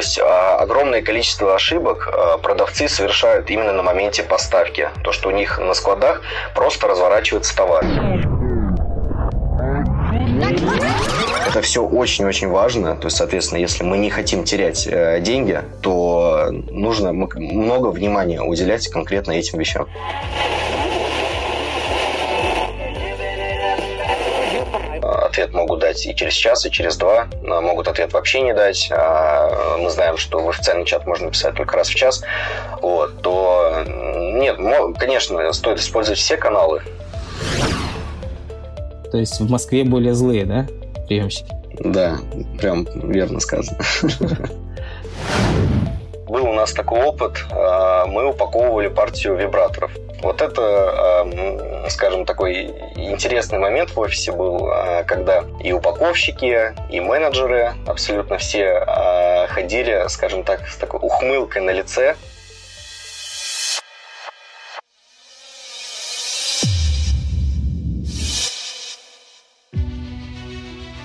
есть 0.00 0.18
а, 0.18 0.56
огромное 0.56 1.02
количество 1.02 1.54
ошибок 1.54 2.08
а, 2.12 2.38
продавцы 2.38 2.88
совершают 2.88 3.50
именно 3.50 3.72
на 3.72 3.82
моменте 3.82 4.22
поставки. 4.22 4.88
То, 5.04 5.12
что 5.12 5.28
у 5.28 5.32
них 5.32 5.58
на 5.58 5.74
складах 5.74 6.22
просто 6.54 6.88
разворачивается 6.88 7.54
товар. 7.54 7.84
Это 11.46 11.62
все 11.62 11.84
очень-очень 11.84 12.48
важно. 12.48 12.96
То 12.96 13.06
есть, 13.06 13.16
соответственно, 13.16 13.58
если 13.58 13.84
мы 13.84 13.98
не 13.98 14.10
хотим 14.10 14.44
терять 14.44 14.86
э, 14.86 15.20
деньги, 15.20 15.60
то 15.82 16.48
нужно 16.50 17.12
много 17.12 17.88
внимания 17.88 18.40
уделять 18.40 18.88
конкретно 18.88 19.32
этим 19.32 19.58
вещам. 19.58 19.86
Ответ 25.30 25.52
могут 25.54 25.80
дать 25.80 26.04
и 26.06 26.14
через 26.14 26.34
час, 26.34 26.66
и 26.66 26.70
через 26.70 26.96
два. 26.96 27.28
Могут 27.42 27.88
ответ 27.88 28.12
вообще 28.12 28.42
не 28.42 28.52
дать. 28.52 28.90
А 28.92 29.76
мы 29.78 29.90
знаем, 29.90 30.16
что 30.16 30.40
в 30.40 30.48
официальный 30.48 30.84
чат 30.84 31.06
можно 31.06 31.30
писать 31.30 31.54
только 31.54 31.76
раз 31.76 31.88
в 31.88 31.94
час. 31.94 32.22
Вот, 32.82 33.22
то 33.22 33.84
нет, 33.86 34.58
конечно, 34.98 35.52
стоит 35.52 35.78
использовать 35.78 36.18
все 36.18 36.36
каналы. 36.36 36.82
То 39.10 39.18
есть 39.18 39.40
в 39.40 39.50
Москве 39.50 39.84
более 39.84 40.14
злые, 40.14 40.44
да, 40.44 40.66
приемщики? 41.08 41.52
Да, 41.80 42.18
прям 42.60 42.86
верно 42.94 43.40
сказано. 43.40 43.78
Был 46.28 46.44
у 46.44 46.52
нас 46.52 46.72
такой 46.72 47.02
опыт, 47.02 47.44
а, 47.50 48.06
мы 48.06 48.28
упаковывали 48.28 48.86
партию 48.86 49.34
вибраторов. 49.36 49.90
Вот 50.22 50.42
это, 50.42 51.26
скажем, 51.88 52.26
такой 52.26 52.66
интересный 52.96 53.58
момент 53.58 53.90
в 53.90 53.98
офисе 53.98 54.32
был, 54.32 54.66
а, 54.66 55.02
когда 55.04 55.44
и 55.62 55.72
упаковщики, 55.72 56.74
и 56.90 57.00
менеджеры, 57.00 57.72
абсолютно 57.86 58.36
все 58.36 58.84
а, 58.86 59.46
ходили, 59.48 60.04
скажем 60.08 60.44
так, 60.44 60.68
с 60.68 60.76
такой 60.76 61.00
ухмылкой 61.00 61.62
на 61.62 61.70
лице, 61.70 62.16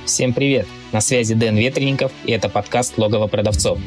Всем 0.06 0.34
привет! 0.34 0.66
На 0.94 1.02
связи 1.02 1.34
Дэн 1.34 1.58
Ветренников, 1.58 2.12
и 2.24 2.32
это 2.32 2.48
подкаст 2.48 2.98
«Логово 2.98 3.28
продавцов». 3.28 3.80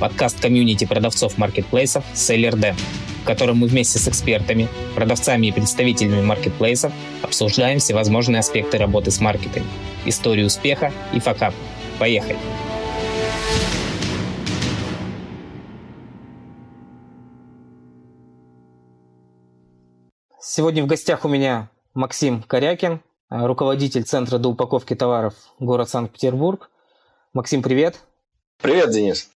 Подкаст 0.00 0.40
комьюнити 0.40 0.86
продавцов 0.86 1.36
маркетплейсов 1.36 2.04
«Селлер 2.14 2.56
Дэн», 2.56 2.74
в 3.24 3.26
котором 3.26 3.56
мы 3.56 3.68
вместе 3.68 3.98
с 3.98 4.06
экспертами, 4.06 4.68
продавцами 4.94 5.46
и 5.46 5.52
представителями 5.52 6.20
маркетплейсов 6.20 6.92
обсуждаем 7.22 7.78
всевозможные 7.78 8.40
аспекты 8.40 8.76
работы 8.76 9.10
с 9.10 9.18
маркетами, 9.18 9.64
историю 10.04 10.46
успеха 10.46 10.92
и 11.14 11.20
факап. 11.20 11.54
Поехали! 11.98 12.36
Сегодня 20.38 20.84
в 20.84 20.86
гостях 20.86 21.24
у 21.24 21.28
меня 21.28 21.70
Максим 21.94 22.42
Корякин, 22.42 23.00
руководитель 23.30 24.04
Центра 24.04 24.36
доупаковки 24.36 24.94
товаров 24.94 25.32
город 25.58 25.88
Санкт-Петербург. 25.88 26.70
Максим, 27.32 27.62
привет. 27.62 28.00
Привет, 28.60 28.90
Денис. 28.90 29.33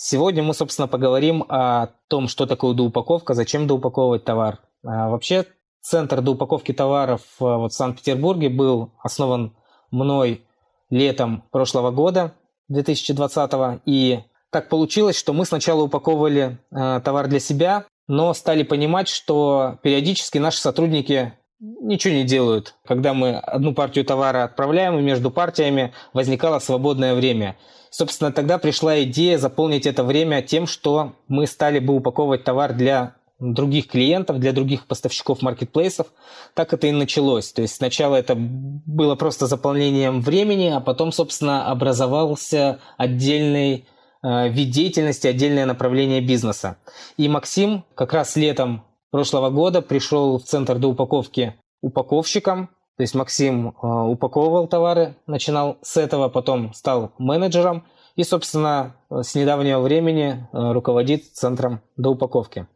Сегодня 0.00 0.44
мы, 0.44 0.54
собственно, 0.54 0.86
поговорим 0.86 1.44
о 1.48 1.88
том, 2.06 2.28
что 2.28 2.46
такое 2.46 2.72
доупаковка, 2.72 3.34
зачем 3.34 3.66
доупаковывать 3.66 4.22
товар. 4.24 4.60
А 4.84 5.08
вообще, 5.10 5.44
Центр 5.80 6.20
доупаковки 6.20 6.72
товаров 6.72 7.22
э, 7.40 7.44
вот 7.44 7.72
в 7.72 7.74
Санкт-Петербурге 7.74 8.48
был 8.48 8.92
основан 9.02 9.56
мной 9.90 10.44
летом 10.88 11.42
прошлого 11.50 11.90
года, 11.90 12.32
2020 12.68 13.80
и 13.86 14.20
так 14.50 14.68
получилось, 14.68 15.18
что 15.18 15.32
мы 15.32 15.44
сначала 15.44 15.82
упаковывали 15.82 16.58
э, 16.70 17.00
товар 17.04 17.26
для 17.26 17.40
себя, 17.40 17.84
но 18.06 18.34
стали 18.34 18.62
понимать, 18.62 19.08
что 19.08 19.78
периодически 19.82 20.38
наши 20.38 20.60
сотрудники 20.60 21.32
ничего 21.60 22.14
не 22.14 22.24
делают. 22.24 22.74
Когда 22.86 23.14
мы 23.14 23.36
одну 23.36 23.74
партию 23.74 24.04
товара 24.04 24.44
отправляем, 24.44 24.98
и 24.98 25.02
между 25.02 25.30
партиями 25.30 25.92
возникало 26.12 26.58
свободное 26.58 27.14
время. 27.14 27.56
Собственно, 27.90 28.32
тогда 28.32 28.58
пришла 28.58 29.02
идея 29.02 29.38
заполнить 29.38 29.86
это 29.86 30.04
время 30.04 30.42
тем, 30.42 30.66
что 30.66 31.14
мы 31.26 31.46
стали 31.46 31.78
бы 31.78 31.94
упаковывать 31.94 32.44
товар 32.44 32.74
для 32.74 33.14
других 33.40 33.86
клиентов, 33.86 34.40
для 34.40 34.52
других 34.52 34.86
поставщиков 34.86 35.42
маркетплейсов. 35.42 36.08
Так 36.54 36.72
это 36.72 36.88
и 36.88 36.92
началось. 36.92 37.52
То 37.52 37.62
есть 37.62 37.76
сначала 37.76 38.16
это 38.16 38.34
было 38.36 39.14
просто 39.14 39.46
заполнением 39.46 40.20
времени, 40.20 40.68
а 40.68 40.80
потом, 40.80 41.12
собственно, 41.12 41.70
образовался 41.70 42.80
отдельный 42.96 43.86
э, 44.22 44.48
вид 44.48 44.70
деятельности, 44.70 45.28
отдельное 45.28 45.66
направление 45.66 46.20
бизнеса. 46.20 46.78
И 47.16 47.28
Максим 47.28 47.84
как 47.94 48.12
раз 48.12 48.34
летом 48.34 48.82
прошлого 49.10 49.50
года 49.50 49.82
пришел 49.82 50.38
в 50.38 50.44
центр 50.44 50.78
до 50.78 50.88
упаковки 50.88 51.54
упаковщиком. 51.80 52.68
То 52.96 53.02
есть 53.02 53.14
Максим 53.14 53.68
э, 53.68 53.72
упаковывал 53.86 54.66
товары, 54.66 55.16
начинал 55.26 55.78
с 55.82 55.96
этого, 55.96 56.28
потом 56.28 56.72
стал 56.74 57.12
менеджером 57.18 57.86
и, 58.16 58.24
собственно, 58.24 58.96
с 59.08 59.36
недавнего 59.36 59.80
времени 59.80 60.48
э, 60.52 60.72
руководит 60.72 61.24
центром 61.32 61.80
до 61.96 62.10
упаковки. 62.10 62.66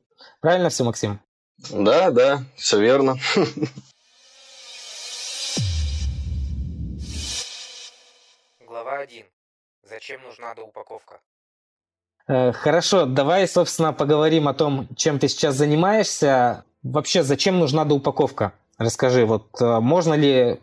Правильно 0.41 0.69
все, 0.69 0.84
Максим? 0.84 1.21
Да, 1.71 2.10
да, 2.10 2.44
все 2.56 2.81
верно. 2.81 3.16
Глава 8.60 8.98
1. 8.98 9.26
Зачем 9.82 10.22
нужна 10.22 10.54
доупаковка? 10.54 11.21
Э, 12.28 12.53
хорошо, 12.53 13.06
давай, 13.06 13.49
собственно, 13.49 13.93
поговорим 13.93 14.49
о 14.49 14.55
том, 14.55 14.88
чем 14.97 15.19
ты 15.19 15.28
сейчас 15.28 15.56
занимаешься. 15.56 16.65
Вообще, 16.83 17.22
зачем 17.22 17.59
нужна 17.59 17.84
доупаковка? 17.84 18.53
Расскажи, 18.78 19.25
вот 19.25 19.49
э, 19.60 19.81
можно 19.81 20.15
ли 20.15 20.60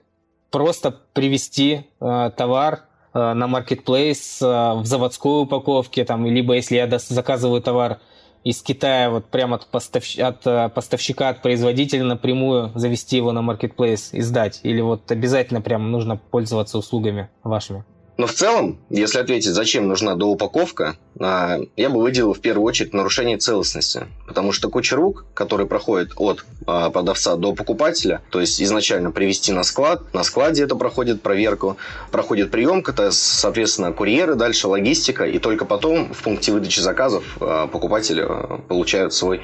просто 0.51 0.91
привести 1.13 1.87
э, 1.99 2.31
товар 2.35 2.81
э, 3.13 3.33
на 3.33 3.47
маркетплейс 3.47 4.41
э, 4.41 4.45
в 4.45 4.85
заводской 4.85 5.43
упаковке, 5.43 6.05
там, 6.05 6.25
либо 6.25 6.55
если 6.55 6.75
я 6.75 6.99
заказываю 6.99 7.61
товар 7.61 7.99
из 8.43 8.61
Китая, 8.61 9.09
вот 9.09 9.25
прямо 9.25 9.57
от, 9.57 9.67
поставщ... 9.67 10.17
от 10.17 10.45
э, 10.47 10.69
поставщика, 10.69 11.29
от 11.29 11.41
производителя 11.41 12.03
напрямую 12.03 12.71
завести 12.75 13.17
его 13.17 13.31
на 13.31 13.41
маркетплейс 13.41 14.13
и 14.13 14.21
сдать? 14.21 14.61
Или 14.63 14.81
вот 14.81 15.11
обязательно 15.11 15.61
прям 15.61 15.91
нужно 15.91 16.17
пользоваться 16.17 16.77
услугами 16.77 17.29
вашими? 17.43 17.83
Но 18.19 18.27
в 18.27 18.33
целом, 18.33 18.77
если 18.89 19.19
ответить, 19.19 19.53
зачем 19.53 19.87
нужна 19.87 20.13
доупаковка, 20.13 20.97
а, 21.21 21.57
я 21.77 21.89
бы 21.89 22.01
выделил 22.01 22.33
в 22.33 22.41
первую 22.41 22.65
очередь 22.65 22.93
нарушение 22.93 23.37
целостности. 23.37 24.07
Потому 24.27 24.51
что 24.51 24.69
куча 24.69 24.97
рук, 24.97 25.23
которые 25.33 25.67
проходят 25.67 26.11
от 26.17 26.43
а, 26.67 26.89
продавца 26.89 27.37
до 27.37 27.53
покупателя, 27.53 28.21
то 28.29 28.41
есть 28.41 28.61
изначально 28.61 29.11
привести 29.11 29.53
на 29.53 29.63
склад, 29.63 30.13
на 30.13 30.23
складе 30.23 30.63
это 30.63 30.75
проходит 30.75 31.21
проверку, 31.21 31.77
проходит 32.11 32.51
приемка, 32.51 32.91
то, 32.91 33.09
соответственно, 33.09 33.93
курьеры, 33.93 34.35
дальше 34.35 34.67
логистика, 34.67 35.23
и 35.23 35.39
только 35.39 35.63
потом 35.63 36.13
в 36.13 36.21
пункте 36.21 36.51
выдачи 36.51 36.81
заказов 36.81 37.23
а, 37.39 37.67
покупатели 37.67 38.27
получают 38.67 39.13
свой 39.13 39.39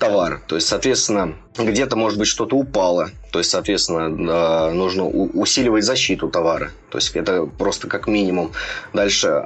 товар. 0.00 0.42
То 0.48 0.56
есть, 0.56 0.66
соответственно, 0.66 1.36
где-то, 1.56 1.94
может 1.94 2.18
быть, 2.18 2.26
что-то 2.26 2.56
упало. 2.56 3.10
То 3.30 3.38
есть, 3.38 3.50
соответственно, 3.50 4.72
нужно 4.72 5.06
усиливать 5.06 5.84
защиту 5.84 6.28
товара. 6.28 6.72
То 6.90 6.98
есть, 6.98 7.14
это 7.14 7.46
просто 7.46 7.86
как 7.86 8.08
минимум. 8.08 8.50
Дальше, 8.92 9.44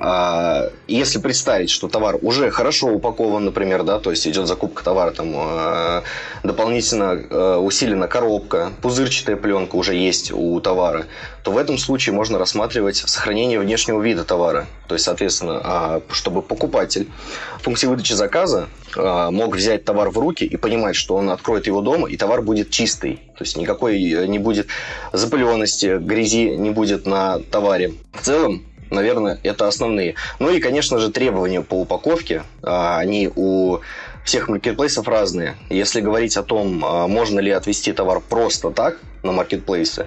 если 0.86 1.18
представить, 1.18 1.68
что 1.68 1.88
товар 1.88 2.16
уже 2.22 2.50
хорошо 2.50 2.88
упакован, 2.88 3.44
например, 3.44 3.82
да, 3.82 3.98
то 3.98 4.10
есть 4.10 4.26
идет 4.26 4.46
закупка 4.46 4.84
товара, 4.84 5.10
там 5.10 5.32
э, 5.34 6.02
дополнительно 6.44 7.20
э, 7.28 7.56
усилена 7.56 8.06
коробка, 8.06 8.70
пузырчатая 8.80 9.36
пленка 9.36 9.76
уже 9.76 9.94
есть 9.94 10.30
у 10.32 10.60
товара, 10.60 11.06
то 11.42 11.52
в 11.52 11.58
этом 11.58 11.78
случае 11.78 12.14
можно 12.14 12.38
рассматривать 12.38 12.96
сохранение 12.96 13.58
внешнего 13.58 14.00
вида 14.00 14.24
товара. 14.24 14.66
То 14.86 14.94
есть, 14.94 15.04
соответственно, 15.04 15.60
э, 15.64 16.00
чтобы 16.12 16.42
покупатель 16.42 17.08
в 17.58 17.64
функции 17.64 17.86
выдачи 17.86 18.12
заказа 18.12 18.68
э, 18.96 19.28
мог 19.30 19.56
взять 19.56 19.84
товар 19.84 20.10
в 20.10 20.18
руки 20.18 20.43
и 20.44 20.56
понимать, 20.56 20.96
что 20.96 21.16
он 21.16 21.30
откроет 21.30 21.66
его 21.66 21.80
дома, 21.80 22.08
и 22.08 22.16
товар 22.16 22.42
будет 22.42 22.70
чистый. 22.70 23.16
То 23.36 23.44
есть 23.44 23.56
никакой 23.56 24.02
э, 24.02 24.26
не 24.26 24.38
будет 24.38 24.68
запыленности, 25.12 25.98
грязи 25.98 26.56
не 26.56 26.70
будет 26.70 27.06
на 27.06 27.38
товаре. 27.38 27.94
В 28.12 28.22
целом, 28.22 28.64
наверное, 28.90 29.38
это 29.42 29.68
основные. 29.68 30.14
Ну 30.38 30.50
и, 30.50 30.60
конечно 30.60 30.98
же, 30.98 31.10
требования 31.10 31.60
по 31.60 31.74
упаковке, 31.80 32.42
а, 32.62 32.98
они 32.98 33.30
у 33.34 33.78
всех 34.24 34.48
маркетплейсов 34.48 35.06
разные. 35.06 35.56
Если 35.68 36.00
говорить 36.00 36.36
о 36.36 36.42
том, 36.42 36.84
а, 36.84 37.06
можно 37.06 37.40
ли 37.40 37.50
отвести 37.50 37.92
товар 37.92 38.20
просто 38.20 38.70
так 38.70 38.98
на 39.22 39.32
маркетплейсы, 39.32 40.06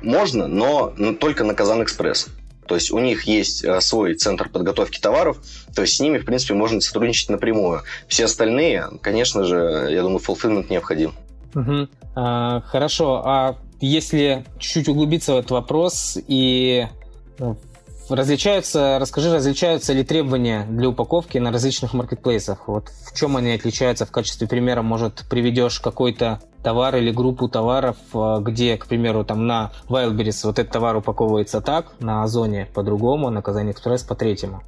можно, 0.00 0.46
но 0.46 0.94
только 1.18 1.44
на 1.44 1.54
Казан 1.54 1.82
Экспресс. 1.82 2.28
То 2.68 2.74
есть 2.74 2.92
у 2.92 2.98
них 2.98 3.24
есть 3.24 3.64
а, 3.64 3.80
свой 3.80 4.14
центр 4.14 4.48
подготовки 4.48 5.00
товаров, 5.00 5.38
то 5.74 5.82
есть 5.82 5.96
с 5.96 6.00
ними, 6.00 6.18
в 6.18 6.24
принципе, 6.24 6.54
можно 6.54 6.80
сотрудничать 6.80 7.30
напрямую. 7.30 7.82
Все 8.06 8.26
остальные, 8.26 8.84
конечно 9.00 9.44
же, 9.44 9.88
я 9.90 10.02
думаю, 10.02 10.20
fulfillment 10.20 10.66
необходим. 10.68 11.14
Угу. 11.54 11.88
А, 12.14 12.60
хорошо, 12.60 13.22
а 13.24 13.56
если 13.80 14.44
чуть-чуть 14.58 14.88
углубиться 14.88 15.34
в 15.34 15.38
этот 15.38 15.50
вопрос 15.52 16.18
и 16.28 16.86
ну, 17.38 17.56
различаются, 18.10 18.98
расскажи, 19.00 19.32
различаются 19.32 19.92
ли 19.92 20.04
требования 20.04 20.66
для 20.68 20.88
упаковки 20.88 21.38
на 21.38 21.52
различных 21.52 21.94
маркетплейсах? 21.94 22.68
Вот 22.68 22.88
в 22.88 23.16
чем 23.16 23.36
они 23.36 23.52
отличаются? 23.52 24.06
В 24.06 24.10
качестве 24.10 24.46
примера, 24.46 24.82
может, 24.82 25.24
приведешь 25.28 25.80
какой-то 25.80 26.40
товар 26.62 26.96
или 26.96 27.10
группу 27.10 27.48
товаров, 27.48 27.96
э, 28.14 28.38
где, 28.42 28.76
к 28.76 28.86
примеру, 28.86 29.24
там 29.24 29.46
на 29.46 29.72
Wildberries 29.88 30.40
вот 30.44 30.58
этот 30.58 30.72
товар 30.72 30.96
упаковывается 30.96 31.60
так, 31.60 31.92
на 32.00 32.22
Озоне 32.22 32.66
по-другому, 32.74 33.30
на 33.30 33.42
Казани 33.42 33.72
Экспресс 33.72 34.02
по-третьему. 34.02 34.62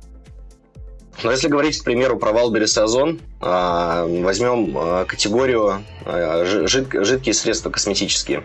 Но 1.22 1.30
если 1.30 1.48
говорить, 1.48 1.78
к 1.78 1.84
примеру, 1.84 2.16
про 2.18 2.32
Wildberries, 2.32 2.78
Озон, 2.78 3.20
а, 3.40 4.06
возьмем 4.06 4.76
а, 4.76 5.04
категорию 5.04 5.84
а, 6.04 6.44
жидкие 6.44 7.34
средства 7.34 7.70
косметические 7.70 8.44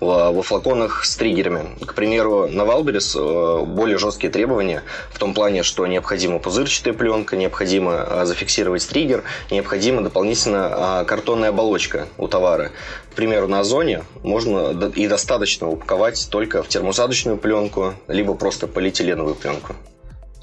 во 0.00 0.42
флаконах 0.42 1.04
с 1.04 1.16
триггерами. 1.16 1.76
К 1.84 1.94
примеру, 1.94 2.48
на 2.48 2.64
Wildberries 2.64 3.14
более 3.14 3.98
жесткие 3.98 4.32
требования 4.32 4.82
в 5.10 5.18
том 5.18 5.34
плане, 5.34 5.62
что 5.62 5.86
необходима 5.86 6.38
пузырчатая 6.38 6.94
пленка, 6.94 7.36
необходимо 7.36 8.24
зафиксировать 8.24 8.86
триггер, 8.88 9.22
необходима 9.50 10.02
дополнительно 10.02 11.04
картонная 11.06 11.50
оболочка 11.50 12.08
у 12.18 12.28
товара. 12.28 12.72
К 13.12 13.14
примеру, 13.14 13.48
на 13.48 13.60
Озоне 13.60 14.04
можно 14.22 14.70
и 14.94 15.08
достаточно 15.08 15.68
упаковать 15.68 16.28
только 16.30 16.62
в 16.62 16.68
термоусадочную 16.68 17.38
пленку, 17.38 17.94
либо 18.08 18.34
просто 18.34 18.66
полиэтиленовую 18.66 19.34
пленку. 19.34 19.74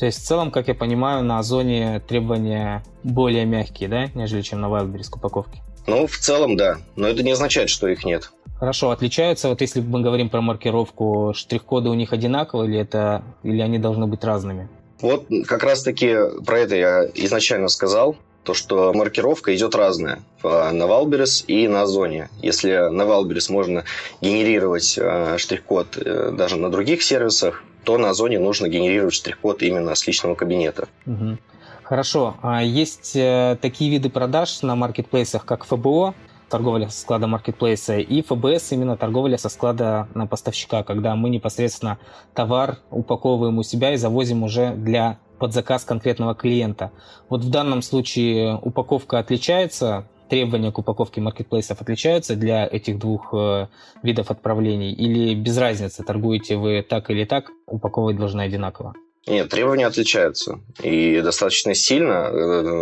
То 0.04 0.08
есть 0.08 0.22
в 0.22 0.26
целом, 0.26 0.52
как 0.52 0.68
я 0.68 0.76
понимаю, 0.76 1.24
на 1.24 1.40
Озоне 1.40 2.02
требования 2.06 2.84
более 3.04 3.46
мягкие, 3.46 3.88
да, 3.88 4.08
нежели 4.16 4.42
чем 4.42 4.60
на 4.60 4.66
Wildberries 4.66 5.08
упаковке? 5.16 5.62
Ну, 5.88 6.08
в 6.08 6.18
целом, 6.18 6.58
да. 6.58 6.76
Но 6.98 7.08
это 7.08 7.24
не 7.24 7.32
означает, 7.32 7.70
что 7.70 7.88
их 7.88 8.04
нет. 8.04 8.30
Хорошо, 8.60 8.92
отличаются, 8.92 9.48
вот 9.48 9.62
если 9.62 9.80
мы 9.80 10.02
говорим 10.02 10.28
про 10.28 10.42
маркировку, 10.42 11.32
штрих-коды 11.34 11.88
у 11.88 11.94
них 11.94 12.12
одинаковые 12.12 12.70
или, 12.70 12.80
это, 12.82 13.24
или 13.44 13.62
они 13.62 13.80
должны 13.80 14.06
быть 14.06 14.26
разными? 14.26 14.68
Вот 15.00 15.26
как 15.48 15.64
раз-таки 15.64 16.18
про 16.46 16.60
это 16.60 16.76
я 16.76 17.06
изначально 17.16 17.70
сказал 17.70 18.18
то, 18.44 18.54
что 18.54 18.94
маркировка 18.94 19.56
идет 19.56 19.76
разная 19.76 20.20
на 20.44 20.88
Wildberries 20.88 21.46
и 21.48 21.68
на 21.68 21.84
Озоне. 21.84 22.30
Если 22.42 22.90
на 22.90 23.06
Wildberries 23.06 23.50
можно 23.50 23.84
генерировать 24.22 24.98
э, 24.98 25.38
штрих-код 25.38 25.98
э, 25.98 26.32
даже 26.38 26.58
на 26.58 26.70
других 26.70 27.02
сервисах, 27.02 27.64
то 27.84 27.98
на 27.98 28.10
Озоне 28.10 28.40
нужно 28.40 28.68
генерировать 28.68 29.14
штрих-код 29.14 29.62
именно 29.64 29.96
с 29.96 30.06
личного 30.08 30.36
кабинета. 30.36 30.88
Угу. 31.06 31.38
Хорошо. 31.84 32.36
А 32.42 32.64
есть 32.64 33.16
э, 33.16 33.58
такие 33.62 33.92
виды 33.92 34.10
продаж 34.10 34.62
на 34.62 34.76
маркетплейсах, 34.76 35.46
как 35.46 35.66
ФБО, 35.66 36.14
торговля 36.50 36.90
со 36.90 37.02
склада 37.02 37.28
маркетплейса, 37.28 37.98
и 37.98 38.22
ФБС, 38.22 38.72
именно 38.72 38.96
торговля 38.96 39.38
со 39.38 39.50
склада 39.50 40.08
на 40.14 40.28
поставщика, 40.28 40.84
когда 40.84 41.16
мы 41.16 41.30
непосредственно 41.30 41.98
товар 42.34 42.78
упаковываем 42.90 43.58
у 43.58 43.64
себя 43.64 43.94
и 43.94 43.98
завозим 43.98 44.44
уже 44.44 44.74
для 44.76 45.18
под 45.44 45.52
заказ 45.52 45.84
конкретного 45.84 46.36
клиента. 46.36 46.94
Вот 47.28 47.44
в 47.44 47.50
данном 47.50 47.82
случае 47.82 48.58
упаковка 48.62 49.20
отличается 49.20 50.08
требования 50.30 50.72
к 50.72 50.80
упаковке 50.80 51.20
маркетплейсов 51.20 51.82
отличаются 51.82 52.38
для 52.38 52.66
этих 52.66 52.98
двух 52.98 53.34
э, 53.34 53.68
видов 54.04 54.32
отправлений? 54.32 54.94
Или 54.94 55.36
без 55.36 55.58
разницы, 55.58 56.02
торгуете 56.02 56.56
вы 56.56 56.82
так 56.82 57.10
или 57.10 57.26
так, 57.26 57.52
упаковывать 57.66 58.16
должны 58.16 58.40
одинаково? 58.40 58.94
Нет, 59.26 59.50
требования 59.50 59.88
отличаются. 59.88 60.60
И 60.82 61.22
достаточно 61.22 61.74
сильно. 61.74 62.30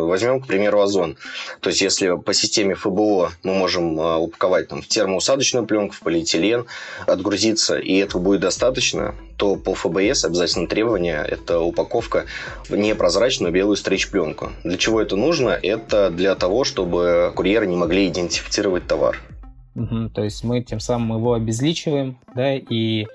Возьмем, 0.06 0.42
к 0.42 0.48
примеру, 0.48 0.82
озон. 0.82 1.18
То 1.60 1.70
есть, 1.70 1.82
если 1.82 2.18
по 2.18 2.34
системе 2.34 2.74
ФБО 2.74 3.32
мы 3.44 3.54
можем 3.54 4.00
э, 4.00 4.16
упаковать 4.18 4.68
там, 4.68 4.82
в 4.82 4.88
термоусадочную 4.88 5.68
пленку, 5.68 5.94
в 5.94 6.00
полиэтилен, 6.00 6.66
отгрузиться, 7.06 7.78
и 7.78 7.96
этого 7.98 8.24
будет 8.24 8.42
достаточно, 8.42 9.14
то 9.38 9.56
по 9.56 9.76
ФБС 9.76 10.26
обязательно 10.26 10.68
требование– 10.68 11.24
это 11.30 11.60
упаковка 11.60 12.26
в 12.68 12.76
непрозрачную 12.76 13.54
белую 13.54 13.76
стрейч-пленку. 13.76 14.50
Для 14.64 14.78
чего 14.78 15.00
это 15.00 15.16
нужно? 15.16 15.50
Это 15.50 16.10
для 16.10 16.34
того, 16.34 16.64
чтобы 16.64 17.32
курьеры 17.36 17.68
не 17.68 17.78
могли 17.78 18.08
идентифицировать 18.08 18.88
товар. 18.88 19.20
Угу, 19.76 20.10
то 20.16 20.24
есть 20.24 20.44
мы 20.44 20.64
тем 20.64 20.80
самым 20.80 21.18
его 21.20 21.34
обезличиваем, 21.34 22.20
да, 22.36 22.56
и 22.56 23.06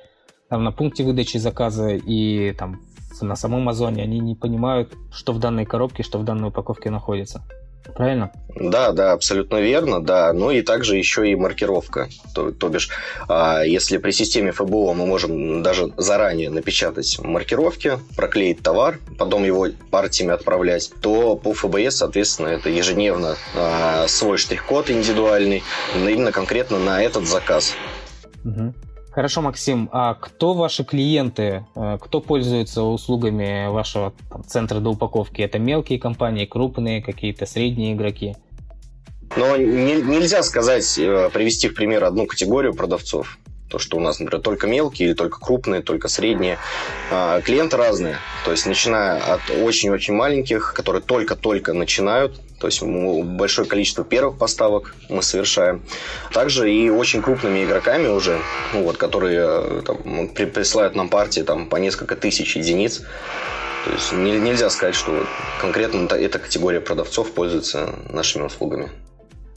там 0.49 0.63
на 0.63 0.71
пункте 0.71 1.03
выдачи 1.03 1.39
заказа 1.39 1.89
и 1.91 2.53
там 2.53 2.86
на 3.25 3.37
самом 3.37 3.69
Озоне, 3.69 4.03
они 4.03 4.19
не 4.19 4.35
понимают, 4.35 4.93
что 5.13 5.33
в 5.33 5.39
данной 5.39 5.65
коробке, 5.65 6.03
что 6.03 6.19
в 6.19 6.25
данной 6.25 6.49
упаковке 6.49 6.91
находится. 6.91 7.43
Правильно? 7.95 8.33
Да, 8.55 8.93
да, 8.93 9.13
абсолютно 9.13 9.61
верно, 9.61 10.03
да. 10.03 10.33
Ну 10.33 10.51
и 10.51 10.63
также 10.63 10.97
еще 10.97 11.31
и 11.31 11.37
маркировка. 11.37 12.09
То, 12.35 12.51
то 12.51 12.69
бишь, 12.69 12.91
а, 13.29 13.63
если 13.63 13.99
при 13.99 14.11
системе 14.11 14.53
ФБО 14.53 14.93
мы 14.95 15.07
можем 15.07 15.63
даже 15.63 15.93
заранее 15.97 16.51
напечатать 16.51 17.19
маркировки, 17.23 17.99
проклеить 18.17 18.63
товар, 18.63 18.99
потом 19.19 19.45
его 19.45 19.69
партиями 19.91 20.33
отправлять, 20.33 20.91
то 21.01 21.37
по 21.37 21.53
ФБС, 21.55 21.97
соответственно, 21.97 22.49
это 22.49 22.71
ежедневно 22.71 23.37
а, 23.55 24.07
свой 24.09 24.39
штрих-код 24.39 24.91
индивидуальный, 24.91 25.63
именно 25.95 26.33
конкретно 26.33 26.79
на 26.79 27.03
этот 27.03 27.27
заказ. 27.27 27.75
Угу. 28.45 28.75
Хорошо, 29.17 29.41
Максим, 29.41 29.89
а 29.93 30.13
кто 30.13 30.53
ваши 30.53 30.85
клиенты, 30.85 31.65
э, 31.75 31.99
кто 32.03 32.21
пользуется 32.21 32.83
услугами 32.83 33.67
вашего 33.71 34.13
там, 34.29 34.45
центра 34.45 34.79
до 34.79 34.91
упаковки? 34.91 35.41
Это 35.41 35.59
мелкие 35.59 35.99
компании, 35.99 36.45
крупные, 36.45 37.01
какие-то 37.01 37.47
средние 37.47 37.95
игроки? 37.95 38.37
Но 39.35 39.57
не, 39.57 40.03
нельзя 40.03 40.43
сказать, 40.43 40.99
э, 40.99 41.31
привести 41.33 41.71
в 41.71 41.75
пример 41.75 42.05
одну 42.05 42.27
категорию 42.27 42.75
продавцов. 42.75 43.39
То, 43.69 43.79
что 43.79 43.97
у 43.97 44.01
нас, 44.01 44.21
например, 44.21 44.43
только 44.43 44.67
мелкие 44.67 45.09
или 45.09 45.15
только 45.15 45.41
крупные, 45.41 45.83
только 45.83 46.09
средние. 46.09 46.59
А, 47.11 47.41
клиенты 47.41 47.77
разные. 47.77 48.17
То 48.45 48.53
есть, 48.53 48.67
начиная 48.67 49.19
от 49.19 49.41
очень-очень 49.51 50.15
маленьких, 50.15 50.73
которые 50.73 51.03
только-только 51.03 51.73
начинают, 51.73 52.41
то 52.61 52.69
есть 52.69 52.83
большое 52.83 53.69
количество 53.69 54.05
первых 54.05 54.39
поставок 54.39 54.95
мы 55.09 55.23
совершаем. 55.23 55.83
Также 56.33 56.73
и 56.73 56.89
очень 56.89 57.23
крупными 57.23 57.65
игроками 57.65 58.07
уже, 58.09 58.41
ну, 58.73 58.85
вот, 58.85 58.97
которые 58.97 59.41
э, 59.41 59.83
там, 59.85 60.29
присылают 60.29 60.95
нам 60.95 61.09
партии 61.09 61.41
там, 61.41 61.69
по 61.69 61.77
несколько 61.77 62.17
тысяч 62.17 62.57
единиц. 62.57 63.03
То 63.85 63.93
есть 63.93 64.13
нельзя 64.13 64.71
сказать, 64.71 64.95
что 64.95 65.27
конкретно 65.61 66.13
эта 66.15 66.39
категория 66.39 66.81
продавцов 66.81 67.33
пользуется 67.33 67.95
нашими 68.11 68.45
услугами. 68.45 68.91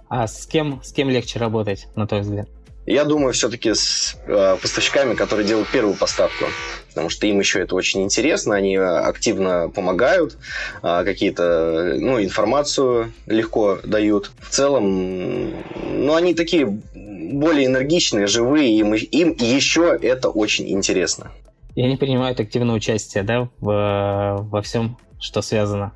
А 0.09 0.27
с 0.27 0.45
кем, 0.45 0.81
с 0.83 0.91
кем 0.91 1.09
легче 1.09 1.39
работать, 1.39 1.87
на 1.95 2.05
твой 2.05 2.21
взгляд? 2.21 2.49
Я 2.85 3.05
думаю, 3.05 3.33
все-таки 3.33 3.73
с 3.73 4.15
э, 4.25 4.57
поставщиками, 4.61 5.13
которые 5.13 5.47
делают 5.47 5.69
первую 5.69 5.95
поставку, 5.95 6.45
потому 6.89 7.09
что 7.09 7.27
им 7.27 7.39
еще 7.39 7.61
это 7.61 7.75
очень 7.75 8.01
интересно, 8.01 8.55
они 8.55 8.75
активно 8.77 9.69
помогают, 9.69 10.37
э, 10.81 11.03
какие-то, 11.03 11.95
ну, 11.99 12.21
информацию 12.21 13.13
легко 13.27 13.79
дают. 13.83 14.31
В 14.39 14.49
целом, 14.49 15.51
ну, 15.75 16.15
они 16.15 16.33
такие 16.33 16.65
более 16.65 17.67
энергичные, 17.67 18.27
живые, 18.27 18.75
им, 18.77 18.93
им 18.93 19.35
еще 19.37 19.97
это 20.01 20.29
очень 20.29 20.69
интересно. 20.69 21.31
И 21.75 21.83
они 21.83 21.95
принимают 21.95 22.39
активное 22.39 22.75
участие, 22.75 23.23
да, 23.23 23.49
в, 23.59 24.47
во 24.49 24.61
всем, 24.61 24.97
что 25.19 25.41
связано. 25.41 25.93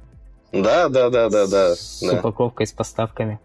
Да, 0.51 0.87
да, 0.89 1.09
да, 1.09 1.29
да, 1.29 1.47
да. 1.47 1.75
С 1.75 2.01
да. 2.01 2.19
упаковкой, 2.19 2.67
с 2.67 2.71
поставками. 2.71 3.39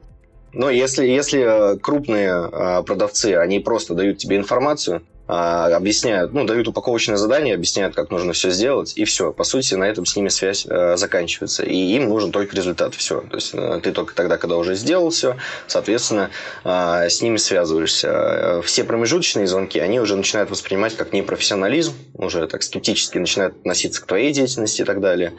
Но 0.59 0.71
если, 0.71 1.07
если 1.07 1.75
э, 1.75 1.79
крупные 1.79 2.31
э, 2.31 2.83
продавцы, 2.83 3.37
они 3.37 3.61
просто 3.61 3.95
дают 3.95 4.19
тебе 4.19 4.37
информацию, 4.38 5.05
а, 5.28 5.66
объясняют, 5.76 6.32
ну, 6.32 6.44
дают 6.44 6.68
упаковочное 6.68 7.16
задание, 7.16 7.54
объясняют, 7.54 7.94
как 7.94 8.11
нужно 8.11 8.32
все 8.32 8.49
сделать, 8.50 8.94
и 8.97 9.04
все. 9.04 9.30
По 9.30 9.44
сути, 9.44 9.75
на 9.75 9.85
этом 9.85 10.06
с 10.06 10.16
ними 10.16 10.28
связь 10.28 10.66
э, 10.66 10.97
заканчивается. 10.97 11.64
И 11.64 11.76
им 11.76 12.08
нужен 12.08 12.32
только 12.32 12.56
результат, 12.56 12.94
все. 12.94 13.20
То 13.20 13.37
есть 13.37 13.50
э, 13.52 13.80
ты 13.82 13.92
только 13.92 14.14
тогда, 14.14 14.38
когда 14.38 14.56
уже 14.56 14.75
сделал 14.75 15.11
все, 15.11 15.37
соответственно, 15.66 16.30
э, 16.64 17.11
с 17.11 17.20
ними 17.20 17.37
связываешься. 17.37 18.08
Э, 18.08 18.62
все 18.62 18.85
промежуточные 18.85 19.47
звонки, 19.47 19.78
они 19.78 20.00
уже 20.00 20.16
начинают 20.16 20.50
воспринимать 20.50 20.97
как 20.97 21.12
непрофессионализм, 21.12 21.92
уже 22.14 22.47
так 22.47 22.62
скептически 22.62 23.18
начинают 23.18 23.54
относиться 23.58 24.00
к 24.00 24.06
твоей 24.06 24.32
деятельности 24.32 24.80
и 24.80 24.85
так 24.87 25.00
далее. 25.00 25.35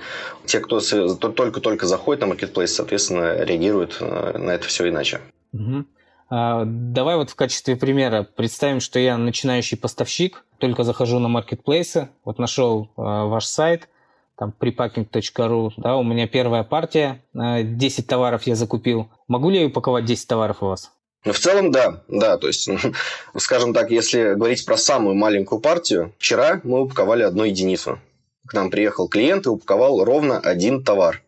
Те, 0.45 0.59
кто 0.59 0.79
только-только 0.81 1.87
заходит 1.87 2.21
на 2.21 2.27
маркетплейс, 2.27 2.75
соответственно, 2.75 3.43
реагируют 3.43 3.99
на 4.01 4.51
это 4.51 4.67
все 4.67 4.87
иначе. 4.87 5.21
Угу. 5.51 5.85
А, 6.29 6.63
давай 6.65 7.15
вот 7.15 7.29
в 7.29 7.35
качестве 7.35 7.75
примера 7.75 8.23
представим, 8.23 8.79
что 8.79 8.99
я 8.99 9.17
начинающий 9.17 9.77
поставщик, 9.77 10.43
только 10.59 10.83
захожу 10.83 11.19
на 11.19 11.27
маркетплейсы, 11.27 12.09
вот 12.23 12.37
нашел 12.37 12.89
а, 12.97 13.25
ваш 13.25 13.45
сайт, 13.45 13.89
там 14.37 14.53
prepacking.ru, 14.57 15.71
да, 15.77 15.97
у 15.97 16.03
меня 16.03 16.27
первая 16.27 16.63
партия, 16.63 17.21
10 17.33 17.99
а, 17.99 18.09
товаров 18.09 18.43
я 18.43 18.55
закупил. 18.55 19.09
Могу 19.27 19.49
ли 19.49 19.59
я 19.59 19.67
упаковать 19.67 20.05
10 20.05 20.27
товаров 20.27 20.61
у 20.61 20.67
вас? 20.67 20.91
В 21.25 21.37
целом, 21.37 21.71
да, 21.71 22.03
да, 22.07 22.37
то 22.37 22.47
есть, 22.47 22.69
скажем 23.35 23.73
так, 23.73 23.91
если 23.91 24.35
говорить 24.35 24.65
про 24.65 24.77
самую 24.77 25.15
маленькую 25.15 25.59
партию, 25.59 26.13
вчера 26.17 26.61
мы 26.63 26.83
упаковали 26.83 27.23
одну 27.23 27.43
единицу. 27.43 27.99
К 28.47 28.53
нам 28.53 28.69
приехал 28.69 29.09
клиент 29.09 29.45
и 29.45 29.49
упаковал 29.49 30.03
ровно 30.03 30.39
один 30.39 30.83
товар. 30.83 31.21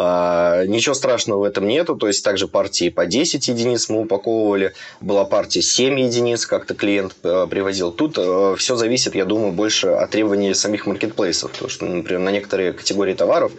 А, 0.00 0.64
ничего 0.64 0.94
страшного 0.94 1.40
в 1.40 1.42
этом 1.42 1.66
нету, 1.66 1.96
то 1.96 2.06
есть 2.06 2.24
также 2.24 2.46
партии 2.46 2.88
по 2.88 3.04
10 3.04 3.48
единиц 3.48 3.88
мы 3.88 4.02
упаковывали, 4.02 4.74
была 5.00 5.24
партия 5.24 5.60
7 5.60 5.98
единиц, 5.98 6.46
как-то 6.46 6.76
клиент 6.76 7.16
э, 7.24 7.48
привозил. 7.50 7.90
Тут 7.90 8.16
э, 8.16 8.54
все 8.56 8.76
зависит, 8.76 9.16
я 9.16 9.24
думаю, 9.24 9.50
больше 9.50 9.88
от 9.88 10.10
требований 10.10 10.54
самих 10.54 10.86
маркетплейсов, 10.86 11.50
потому 11.50 11.68
что, 11.68 11.86
например, 11.86 12.20
на 12.20 12.30
некоторые 12.30 12.74
категории 12.74 13.14
товаров 13.14 13.50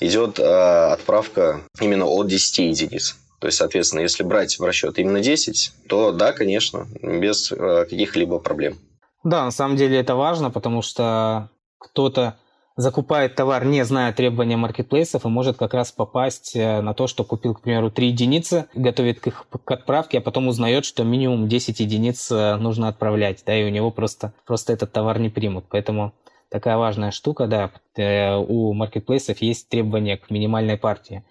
идет 0.00 0.38
э, 0.38 0.44
отправка 0.44 1.60
именно 1.78 2.06
от 2.06 2.26
10 2.26 2.58
единиц. 2.60 3.16
То 3.38 3.48
есть, 3.48 3.58
соответственно, 3.58 4.00
если 4.00 4.22
брать 4.22 4.58
в 4.58 4.64
расчет 4.64 4.98
именно 4.98 5.20
10, 5.20 5.72
то 5.88 6.12
да, 6.12 6.32
конечно, 6.32 6.86
без 7.02 7.50
каких-либо 7.50 8.38
проблем. 8.38 8.78
Да, 9.24 9.44
на 9.44 9.50
самом 9.50 9.76
деле 9.76 9.98
это 9.98 10.14
важно, 10.14 10.50
потому 10.50 10.80
что 10.80 11.50
кто-то 11.78 12.36
закупает 12.76 13.34
товар, 13.34 13.64
не 13.64 13.84
зная 13.84 14.12
требования 14.12 14.56
маркетплейсов, 14.56 15.24
и 15.24 15.28
может 15.28 15.56
как 15.56 15.74
раз 15.74 15.92
попасть 15.92 16.56
э, 16.56 16.80
на 16.80 16.94
то, 16.94 17.06
что 17.06 17.24
купил, 17.24 17.54
к 17.54 17.60
примеру, 17.60 17.90
3 17.90 18.08
единицы, 18.08 18.66
готовит 18.74 19.20
к 19.20 19.26
их 19.28 19.46
к 19.50 19.70
отправке, 19.70 20.18
а 20.18 20.20
потом 20.20 20.48
узнает, 20.48 20.84
что 20.84 21.04
минимум 21.04 21.48
10 21.48 21.80
единиц 21.80 22.30
э, 22.30 22.56
нужно 22.56 22.88
отправлять, 22.88 23.42
да, 23.46 23.54
и 23.54 23.64
у 23.64 23.68
него 23.68 23.90
просто, 23.90 24.32
просто 24.46 24.72
этот 24.72 24.92
товар 24.92 25.18
не 25.18 25.28
примут. 25.28 25.66
Поэтому 25.68 26.12
такая 26.48 26.76
важная 26.76 27.10
штука, 27.10 27.46
да, 27.46 27.70
э, 27.96 28.36
у 28.36 28.72
маркетплейсов 28.72 29.38
есть 29.38 29.68
требования 29.68 30.16
к 30.16 30.30
минимальной 30.30 30.78
партии 30.78 31.24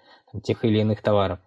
тех 0.44 0.64
или 0.64 0.80
иных 0.80 1.02
товаров. 1.02 1.40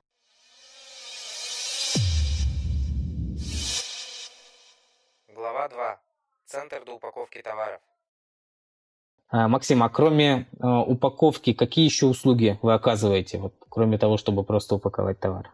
Глава 5.28 5.68
2. 5.68 6.00
Центр 6.46 6.84
доупаковки 6.84 7.40
товаров. 7.40 7.80
А, 9.28 9.48
Максим, 9.48 9.82
а 9.82 9.88
кроме 9.88 10.46
э, 10.60 10.66
упаковки, 10.66 11.52
какие 11.52 11.84
еще 11.84 12.06
услуги 12.06 12.58
вы 12.62 12.74
оказываете, 12.74 13.38
вот, 13.38 13.54
кроме 13.68 13.98
того, 13.98 14.16
чтобы 14.16 14.44
просто 14.44 14.76
упаковать 14.76 15.18
товар? 15.18 15.50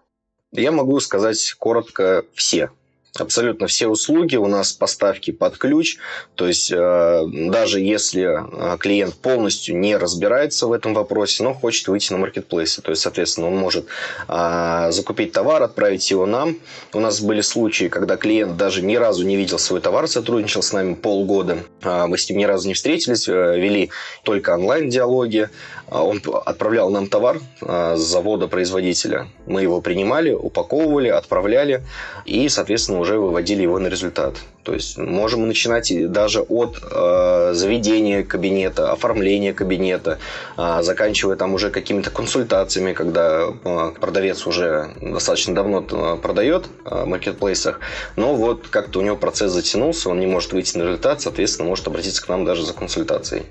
Я 0.53 0.73
могу 0.73 0.99
сказать 1.01 1.55
коротко 1.59 2.25
все 2.35 2.71
абсолютно 3.19 3.67
все 3.67 3.89
услуги 3.89 4.37
у 4.37 4.47
нас 4.47 4.73
поставки 4.73 5.31
под 5.31 5.59
ключ. 5.59 5.99
То 6.35 6.47
есть 6.47 6.71
э, 6.73 7.23
даже 7.51 7.81
если 7.81 8.75
э, 8.75 8.79
клиент 8.79 9.15
полностью 9.15 9.77
не 9.79 9.97
разбирается 9.97 10.67
в 10.67 10.73
этом 10.73 10.95
вопросе, 10.95 11.43
но 11.43 11.55
хочет 11.55 11.89
выйти 11.89 12.13
на 12.13 12.19
маркетплейсы, 12.19 12.83
то 12.83 12.91
есть, 12.91 13.03
соответственно, 13.03 13.49
он 13.49 13.57
может 13.57 13.87
э, 14.29 14.89
закупить 14.91 15.33
товар, 15.33 15.63
отправить 15.63 16.11
его 16.11 16.27
нам. 16.27 16.57
У 16.93 17.01
нас 17.01 17.21
были 17.21 17.41
случаи, 17.41 17.89
когда 17.89 18.17
клиент 18.17 18.57
даже 18.57 18.83
ни 18.83 18.97
разу 18.97 19.27
не 19.27 19.37
видел 19.37 19.59
свой 19.59 19.81
товар, 19.81 20.07
сотрудничал 20.09 20.63
с 20.63 20.73
нами 20.73 20.95
полгода. 20.95 21.59
Мы 21.83 22.17
с 22.17 22.29
ним 22.29 22.39
ни 22.39 22.45
разу 22.45 22.69
не 22.69 22.75
встретились, 22.75 23.27
вели 23.27 23.91
только 24.23 24.55
онлайн-диалоги. 24.55 25.49
Он 25.91 26.23
отправлял 26.45 26.91
нам 26.91 27.09
товар 27.09 27.41
с 27.61 27.99
завода 27.99 28.47
производителя. 28.47 29.29
Мы 29.47 29.63
его 29.63 29.81
принимали, 29.81 30.31
упаковывали, 30.33 31.09
отправляли 31.09 31.83
и, 32.25 32.49
соответственно, 32.49 33.00
уже 33.01 33.19
выводили 33.19 33.63
его 33.63 33.79
на 33.79 33.89
результат. 33.89 34.37
То 34.63 34.75
есть 34.75 34.99
можем 34.99 35.49
начинать 35.49 35.93
даже 36.13 36.43
от 36.43 36.79
э, 36.83 37.55
заведения 37.55 38.23
кабинета, 38.23 38.93
оформления 38.93 39.53
кабинета, 39.53 40.19
э, 40.57 40.83
заканчивая 40.83 41.37
там 41.37 41.55
уже 41.55 41.71
какими-то 41.71 42.11
консультациями, 42.11 42.93
когда 42.93 43.49
э, 43.49 43.93
продавец 43.99 44.47
уже 44.47 44.91
достаточно 45.01 45.55
давно 45.55 45.85
э, 45.91 46.17
продает 46.21 46.69
э, 46.85 47.05
маркетплейсах, 47.07 47.81
но 48.17 48.35
вот 48.35 48.69
как-то 48.69 48.99
у 48.99 49.03
него 49.03 49.17
процесс 49.17 49.53
затянулся, 49.53 50.11
он 50.11 50.21
не 50.21 50.27
может 50.27 50.53
выйти 50.53 50.77
на 50.77 50.83
результат, 50.83 51.23
соответственно, 51.23 51.69
может 51.69 51.87
обратиться 51.87 52.23
к 52.25 52.29
нам 52.29 52.45
даже 52.45 52.65
за 52.65 52.75
консультацией. 52.75 53.45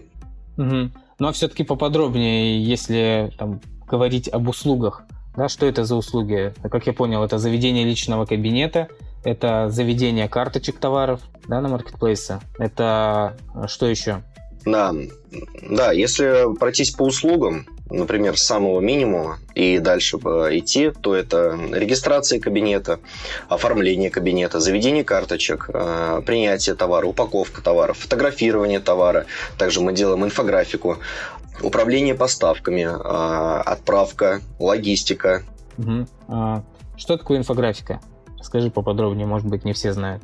Угу. 0.57 0.91
Ну 1.19 1.27
а 1.27 1.31
все-таки 1.31 1.63
поподробнее, 1.63 2.63
если 2.63 3.33
там, 3.37 3.61
говорить 3.87 4.29
об 4.29 4.47
услугах, 4.47 5.03
да, 5.35 5.49
что 5.49 5.65
это 5.65 5.85
за 5.85 5.95
услуги? 5.95 6.53
Как 6.69 6.85
я 6.85 6.93
понял, 6.93 7.23
это 7.23 7.39
заведение 7.39 7.83
личного 7.83 8.25
кабинета– 8.25 8.89
это 9.23 9.69
заведение 9.69 10.27
карточек 10.27 10.79
товаров 10.79 11.21
да, 11.47 11.61
на 11.61 11.69
маркетплейсе. 11.69 12.39
Это 12.57 13.35
э, 13.55 13.67
что 13.67 13.87
еще? 13.87 14.23
Да, 14.65 14.93
да, 15.69 15.91
если 15.91 16.53
пройтись 16.57 16.91
по 16.91 17.03
услугам, 17.03 17.65
например, 17.89 18.37
с 18.37 18.43
самого 18.43 18.79
минимума 18.81 19.39
и 19.55 19.79
дальше 19.79 20.17
идти, 20.17 20.91
то 20.91 21.15
это 21.15 21.57
регистрация 21.71 22.39
кабинета, 22.39 22.99
оформление 23.47 24.09
кабинета, 24.09 24.59
заведение 24.59 25.03
карточек, 25.03 25.69
э, 25.73 26.21
принятие 26.25 26.75
товара, 26.75 27.05
упаковка 27.05 27.61
товара, 27.61 27.93
фотографирование 27.93 28.79
товара. 28.79 29.25
Также 29.57 29.81
мы 29.81 29.93
делаем 29.93 30.23
инфографику, 30.25 30.97
управление 31.61 32.15
поставками, 32.15 32.81
э, 32.81 33.61
отправка, 33.61 34.41
логистика. 34.59 35.43
Угу. 35.77 36.07
Что 36.97 37.17
такое 37.17 37.37
инфографика? 37.37 38.01
Скажи 38.41 38.69
поподробнее, 38.69 39.27
может 39.27 39.47
быть, 39.47 39.65
не 39.65 39.73
все 39.73 39.93
знают. 39.93 40.21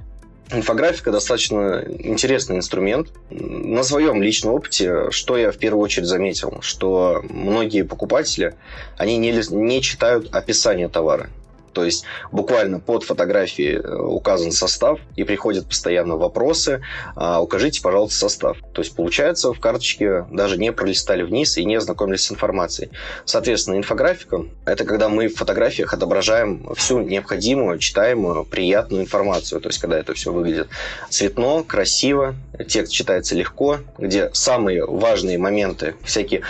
Инфографика 0.52 1.12
достаточно 1.12 1.84
интересный 1.88 2.58
инструмент. 2.58 3.10
На 3.32 3.84
своем 3.84 4.22
личном 4.22 4.54
опыте, 4.54 5.10
что 5.10 5.38
я 5.38 5.52
в 5.52 5.58
первую 5.58 5.84
очередь 5.84 6.08
заметил, 6.08 6.60
что 6.62 7.24
многие 7.30 7.82
покупатели, 7.84 8.54
они 8.98 9.18
не, 9.18 9.32
не 9.50 9.82
читают 9.82 10.34
описание 10.36 10.88
товара. 10.88 11.30
То 11.76 11.84
есть 11.84 12.06
буквально 12.32 12.80
под 12.80 13.04
фотографией 13.04 13.76
э, 13.76 13.96
указан 13.96 14.54
состав, 14.54 14.98
и 15.18 15.26
приходят 15.26 15.68
постоянно 15.68 16.16
вопросы, 16.16 16.82
а, 17.16 17.42
укажите, 17.42 17.82
пожалуйста, 17.82 18.18
состав. 18.18 18.58
То 18.74 18.82
есть 18.82 18.96
получается, 18.96 19.52
в 19.54 19.60
карточке 19.60 20.26
даже 20.32 20.58
не 20.58 20.72
пролистали 20.72 21.24
вниз 21.24 21.58
и 21.58 21.66
не 21.66 21.76
ознакомились 21.76 22.24
с 22.24 22.32
информацией. 22.32 22.92
Соответственно, 23.26 23.76
инфографика– 23.76 24.46
это 24.66 24.86
когда 24.86 25.10
мы 25.10 25.28
в 25.28 25.36
фотографиях 25.36 25.94
отображаем 25.94 26.74
всю 26.76 27.02
необходимую, 27.02 27.78
читаемую, 27.80 28.46
приятную 28.46 29.04
информацию. 29.04 29.60
То 29.60 29.68
есть 29.68 29.80
когда 29.80 30.00
это 30.00 30.14
все 30.14 30.32
выглядит 30.32 30.70
цветно, 31.10 31.64
красиво, 31.64 32.36
текст 32.70 32.94
читается 32.94 33.36
легко, 33.36 33.80
где 33.98 34.30
самые 34.32 34.86
важные 34.86 35.38
моменты, 35.38 35.96
всякие 36.06 36.42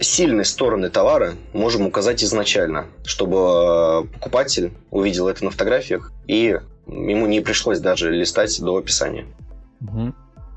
сильные 0.00 0.44
стороны 0.44 0.90
товара 0.90 1.34
можем 1.52 1.86
указать 1.86 2.24
изначально, 2.24 2.86
чтобы 3.04 4.06
э, 4.22 4.26
увидел 4.90 5.28
это 5.28 5.44
на 5.44 5.50
фотографиях, 5.50 6.12
и 6.26 6.58
ему 6.86 7.26
не 7.26 7.40
пришлось 7.40 7.80
даже 7.80 8.10
листать 8.10 8.60
до 8.60 8.76
описания. 8.76 9.26
Угу. 9.80 10.12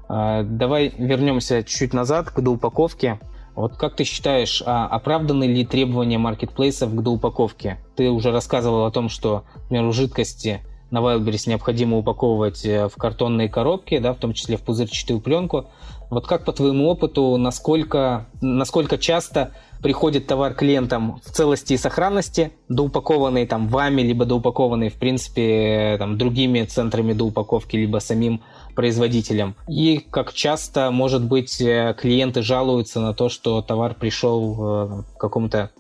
А, 0.07 0.43
давай 0.43 0.93
вернемся 0.97 1.63
чуть-чуть 1.63 1.93
назад 1.93 2.29
к 2.29 2.39
доупаковке. 2.39 3.19
Вот 3.55 3.77
как 3.77 3.95
ты 3.95 4.03
считаешь, 4.03 4.61
а 4.65 4.85
оправданы 4.85 5.45
ли 5.45 5.65
требования 5.65 6.17
маркетплейсов 6.17 6.93
к 6.93 7.01
доупаковке? 7.01 7.79
Ты 7.95 8.09
уже 8.09 8.31
рассказывал 8.31 8.85
о 8.85 8.91
том, 8.91 9.07
что, 9.07 9.45
например, 9.63 9.85
у 9.85 9.93
жидкости 9.93 10.61
на 10.91 10.99
Wildberries 10.99 11.49
необходимо 11.49 11.97
упаковывать 11.97 12.65
э, 12.65 12.87
в 12.87 12.95
картонные 12.95 13.49
коробки, 13.49 13.97
да, 13.99 14.13
в 14.13 14.17
том 14.17 14.33
числе 14.33 14.57
в 14.57 14.61
пузырчатую 14.61 15.19
пленку. 15.19 15.65
Вот 16.09 16.27
как 16.27 16.45
по 16.45 16.53
твоему 16.53 16.87
опыту, 16.87 17.35
насколько, 17.37 18.27
насколько 18.39 18.97
часто 18.97 19.51
приходит 19.81 20.27
товар 20.27 20.53
клиентам 20.53 21.19
в 21.25 21.31
целости 21.31 21.73
и 21.73 21.77
сохранности, 21.77 22.51
доупакованный 22.69 23.47
там 23.47 23.67
вами, 23.67 24.01
либо 24.03 24.25
доупакованный, 24.25 24.89
в 24.89 24.95
принципе, 24.95 25.95
там, 25.97 26.17
другими 26.17 26.63
центрами 26.63 27.13
доупаковки, 27.13 27.75
либо 27.75 27.97
самим 27.97 28.41
производителем. 28.75 29.55
И 29.67 30.05
как 30.11 30.33
часто, 30.33 30.91
может 30.91 31.23
быть, 31.23 31.59
э, 31.59 31.95
клиенты 31.97 32.43
жалуются 32.43 32.99
на 32.99 33.13
то, 33.13 33.29
что 33.29 33.61
товар 33.61 33.95
пришел 33.95 34.53
в 34.53 35.05
каком-то 35.17 35.71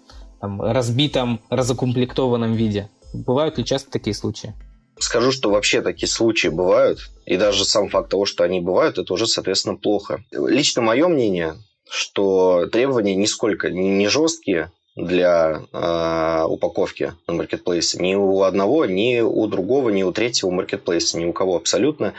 разбитом, 0.41 1.39
разукомплектованном 1.49 2.53
виде. 2.53 2.89
Бывают 3.13 3.57
ли 3.57 3.65
часто 3.65 3.91
такие 3.91 4.13
случаи? 4.13 4.53
Скажу, 4.97 5.31
что 5.31 5.49
вообще 5.49 5.81
такие 5.81 6.07
случаи 6.07 6.47
бывают, 6.47 6.99
и 7.25 7.37
даже 7.37 7.65
сам 7.65 7.89
факт 7.89 8.09
того, 8.09 8.25
что 8.25 8.43
они 8.43 8.61
бывают, 8.61 8.97
это 8.97 9.13
уже, 9.13 9.27
соответственно, 9.27 9.75
плохо. 9.75 10.23
Лично 10.31 10.81
мое 10.81 11.07
мнение, 11.07 11.55
что 11.89 12.67
требования 12.67 13.15
нисколько 13.15 13.69
не 13.69 14.07
жесткие 14.07 14.71
для 14.95 15.61
э, 15.73 16.45
упаковки 16.47 17.13
на 17.27 17.33
маркетплейсе. 17.33 17.97
Ни 17.99 18.15
у 18.15 18.43
одного, 18.43 18.85
ни 18.85 19.19
у 19.19 19.45
другого, 19.47 19.89
ни 19.89 20.03
у 20.03 20.11
третьего 20.11 20.51
маркетплейса, 20.51 21.19
ни 21.19 21.25
у 21.25 21.33
кого 21.33 21.57
абсолютно. 21.57 22.13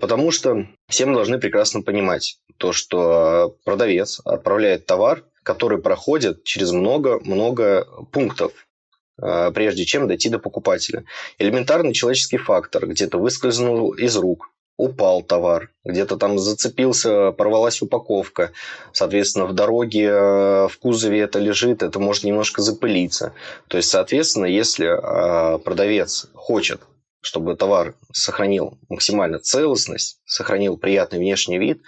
Потому 0.00 0.30
что 0.30 0.66
все 0.88 1.04
мы 1.04 1.14
должны 1.14 1.38
прекрасно 1.38 1.82
понимать 1.82 2.38
то, 2.56 2.72
что 2.72 3.56
продавец 3.64 4.20
отправляет 4.24 4.86
товар, 4.86 5.24
который 5.42 5.78
проходит 5.78 6.44
через 6.44 6.72
много-много 6.72 7.86
пунктов 8.10 8.52
прежде 9.16 9.84
чем 9.84 10.08
дойти 10.08 10.28
до 10.28 10.38
покупателя. 10.38 11.04
Элементарный 11.38 11.92
человеческий 11.92 12.38
фактор 12.38 12.86
где-то 12.86 13.18
выскользнул 13.18 13.92
из 13.92 14.16
рук, 14.16 14.50
упал 14.76 15.22
товар, 15.22 15.70
где-то 15.84 16.16
там 16.16 16.38
зацепился, 16.38 17.32
порвалась 17.32 17.80
упаковка. 17.80 18.52
Соответственно, 18.92 19.46
в 19.46 19.52
дороге, 19.52 20.06
э, 20.06 20.68
в 20.68 20.78
кузове 20.80 21.20
это 21.20 21.38
лежит, 21.38 21.82
это 21.82 22.00
может 22.00 22.24
немножко 22.24 22.60
запылиться. 22.60 23.34
То 23.68 23.76
есть, 23.76 23.90
соответственно, 23.90 24.46
если 24.46 24.86
э, 24.86 25.58
продавец 25.58 26.26
хочет 26.34 26.80
чтобы 27.26 27.56
товар 27.56 27.94
сохранил 28.12 28.78
максимально 28.90 29.38
целостность, 29.38 30.20
сохранил 30.26 30.76
приятный 30.76 31.18
внешний 31.18 31.58
вид, 31.58 31.80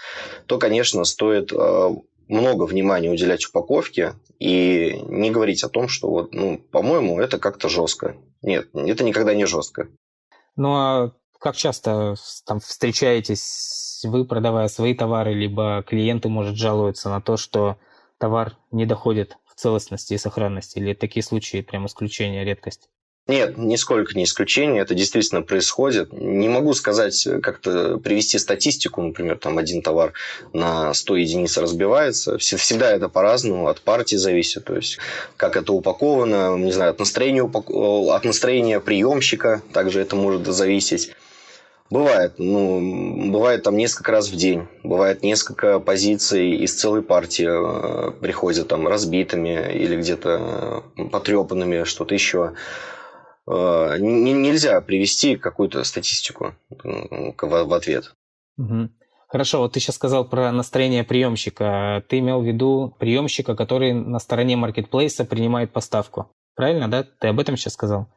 то, 0.46 0.58
конечно, 0.58 1.04
стоит 1.04 1.52
э, 1.52 1.90
много 2.28 2.64
внимания 2.64 3.10
уделять 3.10 3.46
упаковке 3.46 4.14
и 4.38 5.00
не 5.08 5.30
говорить 5.30 5.62
о 5.64 5.68
том, 5.68 5.88
что 5.88 6.10
вот, 6.10 6.34
ну, 6.34 6.58
по-моему, 6.58 7.20
это 7.20 7.38
как-то 7.38 7.68
жестко. 7.68 8.16
Нет, 8.42 8.68
это 8.74 9.04
никогда 9.04 9.34
не 9.34 9.46
жестко. 9.46 9.88
Ну 10.56 10.74
а 10.74 11.12
как 11.38 11.56
часто 11.56 12.16
там 12.44 12.60
встречаетесь 12.60 14.02
вы, 14.04 14.24
продавая 14.24 14.68
свои 14.68 14.94
товары, 14.94 15.34
либо 15.34 15.84
клиенты, 15.86 16.28
может, 16.28 16.56
жалуются 16.56 17.08
на 17.08 17.20
то, 17.20 17.36
что 17.36 17.78
товар 18.18 18.56
не 18.70 18.86
доходит 18.86 19.36
в 19.44 19.54
целостности 19.54 20.14
и 20.14 20.18
сохранности? 20.18 20.78
Или 20.78 20.94
такие 20.94 21.22
случаи 21.22 21.62
прям 21.62 21.86
исключение, 21.86 22.44
редкость? 22.44 22.88
Нет, 23.28 23.58
нисколько 23.58 24.16
не 24.16 24.22
исключение, 24.22 24.82
это 24.82 24.94
действительно 24.94 25.42
происходит. 25.42 26.12
Не 26.12 26.48
могу 26.48 26.74
сказать, 26.74 27.26
как-то 27.42 27.98
привести 27.98 28.38
статистику, 28.38 29.02
например, 29.02 29.36
там 29.36 29.58
один 29.58 29.82
товар 29.82 30.12
на 30.52 30.94
100 30.94 31.16
единиц 31.16 31.58
разбивается. 31.58 32.38
Всегда 32.38 32.92
это 32.92 33.08
по-разному, 33.08 33.66
от 33.66 33.80
партии 33.80 34.14
зависит, 34.14 34.66
то 34.66 34.76
есть 34.76 34.98
как 35.36 35.56
это 35.56 35.72
упаковано, 35.72 36.56
не 36.56 36.70
знаю, 36.70 36.92
от 36.92 37.00
настроения, 37.00 37.42
от 37.42 38.24
настроения 38.24 38.78
приемщика 38.78 39.60
также 39.72 40.00
это 40.00 40.14
может 40.14 40.46
зависеть. 40.46 41.10
Бывает, 41.90 42.34
ну, 42.38 43.30
бывает 43.30 43.62
там 43.62 43.76
несколько 43.76 44.10
раз 44.10 44.28
в 44.28 44.36
день, 44.36 44.66
бывает 44.82 45.22
несколько 45.22 45.78
позиций 45.78 46.50
из 46.56 46.74
целой 46.74 47.02
партии 47.02 47.46
э, 47.48 48.10
приходят 48.10 48.66
там 48.66 48.88
разбитыми 48.88 49.72
или 49.72 49.96
где-то 49.96 50.82
э, 50.96 51.04
потрепанными, 51.04 51.84
что-то 51.84 52.12
еще. 52.14 52.54
Э, 53.48 53.96
нельзя 53.98 54.80
привести 54.80 55.36
какую-то 55.36 55.84
статистику 55.84 56.54
в 56.70 57.74
ответ. 57.74 58.14
Угу. 58.58 58.90
Хорошо, 59.28 59.58
вот 59.60 59.72
ты 59.72 59.80
сейчас 59.80 59.96
сказал 59.96 60.28
про 60.28 60.52
настроение 60.52 61.04
приемщика. 61.04 62.04
Ты 62.08 62.18
имел 62.20 62.42
в 62.42 62.46
виду 62.46 62.94
приемщика, 62.98 63.54
который 63.54 63.92
на 63.92 64.18
стороне 64.18 64.56
маркетплейса 64.56 65.24
принимает 65.24 65.72
поставку. 65.72 66.30
Правильно, 66.54 66.88
да? 66.88 67.04
Ты 67.04 67.28
об 67.28 67.38
этом 67.38 67.56
сейчас 67.56 67.74
сказал? 67.74 68.08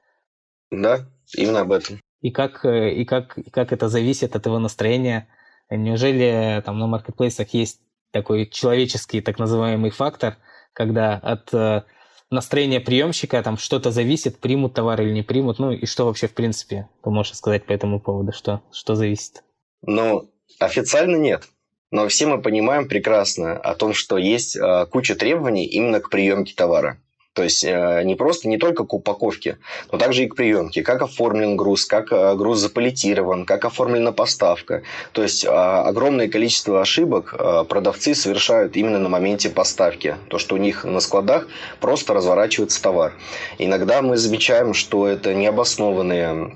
Да, 0.72 1.08
именно 1.36 1.62
об 1.62 1.72
этом. 1.72 2.00
И 2.22 2.32
как, 2.32 2.66
э, 2.66 2.94
и 2.94 3.06
как, 3.06 3.38
и 3.38 3.50
как 3.50 3.72
это 3.72 3.90
зависит 3.90 4.36
от 4.36 4.46
его 4.46 4.60
настроения? 4.60 5.28
Неужели 5.70 6.62
там 6.66 6.80
на 6.80 6.88
маркетплейсах 6.88 7.54
есть 7.54 7.82
такой 8.12 8.48
человеческий 8.48 9.22
так 9.22 9.38
называемый 9.38 9.92
фактор, 9.92 10.38
когда 10.74 11.16
от 11.16 11.54
э, 11.54 11.84
настроение 12.32 12.80
приемщика, 12.80 13.42
там 13.44 13.58
что-то 13.58 13.92
зависит, 13.92 14.40
примут 14.40 14.74
товар 14.74 15.02
или 15.02 15.12
не 15.12 15.24
примут, 15.24 15.60
ну 15.60 15.72
и 15.72 15.86
что 15.86 16.06
вообще 16.06 16.28
в 16.28 16.34
принципе 16.34 16.88
ты 17.04 17.10
можешь 17.10 17.36
сказать 17.36 17.66
по 17.66 17.74
этому 17.74 18.00
поводу, 18.00 18.32
что, 18.32 18.62
что 18.72 18.96
зависит? 18.96 19.44
Ну, 19.82 20.30
официально 20.60 21.16
нет. 21.16 21.44
Но 21.92 22.08
все 22.08 22.28
мы 22.28 22.42
понимаем 22.42 22.88
прекрасно 22.88 23.58
о 23.58 23.74
том, 23.74 23.94
что 23.94 24.18
есть 24.18 24.56
э, 24.56 24.86
куча 24.92 25.16
требований 25.16 25.66
именно 25.66 26.00
к 26.00 26.10
приемке 26.10 26.54
товара. 26.54 27.02
То 27.34 27.44
есть 27.44 27.64
э, 27.64 28.02
не 28.04 28.16
просто, 28.16 28.48
не 28.48 28.58
только 28.58 28.86
к 28.86 28.94
упаковке, 28.94 29.60
но 29.92 29.98
также 29.98 30.24
и 30.24 30.28
к 30.28 30.36
приемке. 30.36 30.82
Как 30.82 31.02
оформлен 31.02 31.56
груз, 31.56 31.86
как 31.86 32.12
э, 32.12 32.36
груз 32.36 32.60
заполитирован, 32.60 33.46
как 33.46 33.66
оформлена 33.66 34.12
поставка. 34.12 34.82
То 35.12 35.22
есть 35.24 35.46
э, 35.46 35.50
огромное 35.50 36.28
количество 36.28 36.82
ошибок 36.82 37.36
продавцы 37.70 38.16
совершают 38.16 38.76
именно 38.76 39.00
на 39.00 39.10
моменте 39.10 39.50
поставки. 39.50 40.16
То, 40.30 40.38
что 40.40 40.56
у 40.56 40.58
них 40.58 40.84
на 40.84 41.00
складах 41.00 41.48
просто 41.80 42.14
разворачивается 42.14 42.82
товар. 42.82 43.14
Иногда 43.58 44.02
мы 44.02 44.18
замечаем, 44.18 44.74
что 44.74 45.08
это 45.08 45.34
необоснованные 45.34 46.56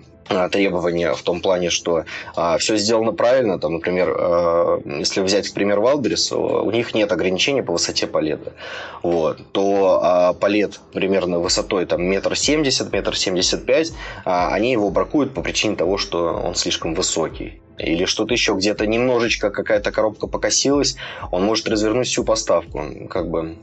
требования 0.52 1.14
в 1.14 1.22
том 1.22 1.42
плане, 1.42 1.70
что 1.70 2.06
а, 2.36 2.58
все 2.58 2.78
сделано 2.78 3.12
правильно. 3.14 3.60
Там, 3.60 3.74
например, 3.74 4.16
а, 4.18 4.82
если 4.86 5.22
взять, 5.22 5.50
к 5.50 5.54
примеру, 5.54 5.84
Wildberries, 5.84 6.34
у 6.36 6.72
них 6.72 6.94
нет 6.94 7.12
ограничений 7.12 7.62
по 7.62 7.74
высоте 7.74 8.08
палета. 8.08 8.54
Вот, 9.02 9.40
то 9.52 10.00
а, 10.02 10.34
палет 10.34 10.80
примерно 10.94 11.40
высотой 11.40 11.86
там, 11.86 12.04
метр 12.04 12.36
семьдесят, 12.36 12.92
метр 12.94 13.16
семьдесят 13.16 13.66
пять, 13.66 13.94
а, 14.26 14.54
они 14.54 14.72
его 14.72 14.90
бракуют 14.90 15.34
по 15.34 15.42
причине 15.42 15.76
того, 15.76 15.98
что 15.98 16.42
он 16.44 16.56
слишком 16.56 16.94
высокий. 16.94 17.62
Или 17.78 18.06
что-то 18.06 18.34
еще, 18.34 18.54
где-то 18.54 18.86
немножечко 18.86 19.50
какая-то 19.50 19.92
коробка 19.92 20.28
покосилась, 20.28 20.96
он 21.32 21.44
может 21.44 21.68
развернуть 21.68 22.08
всю 22.08 22.24
поставку. 22.24 22.84
Как 23.10 23.30
бы. 23.30 23.58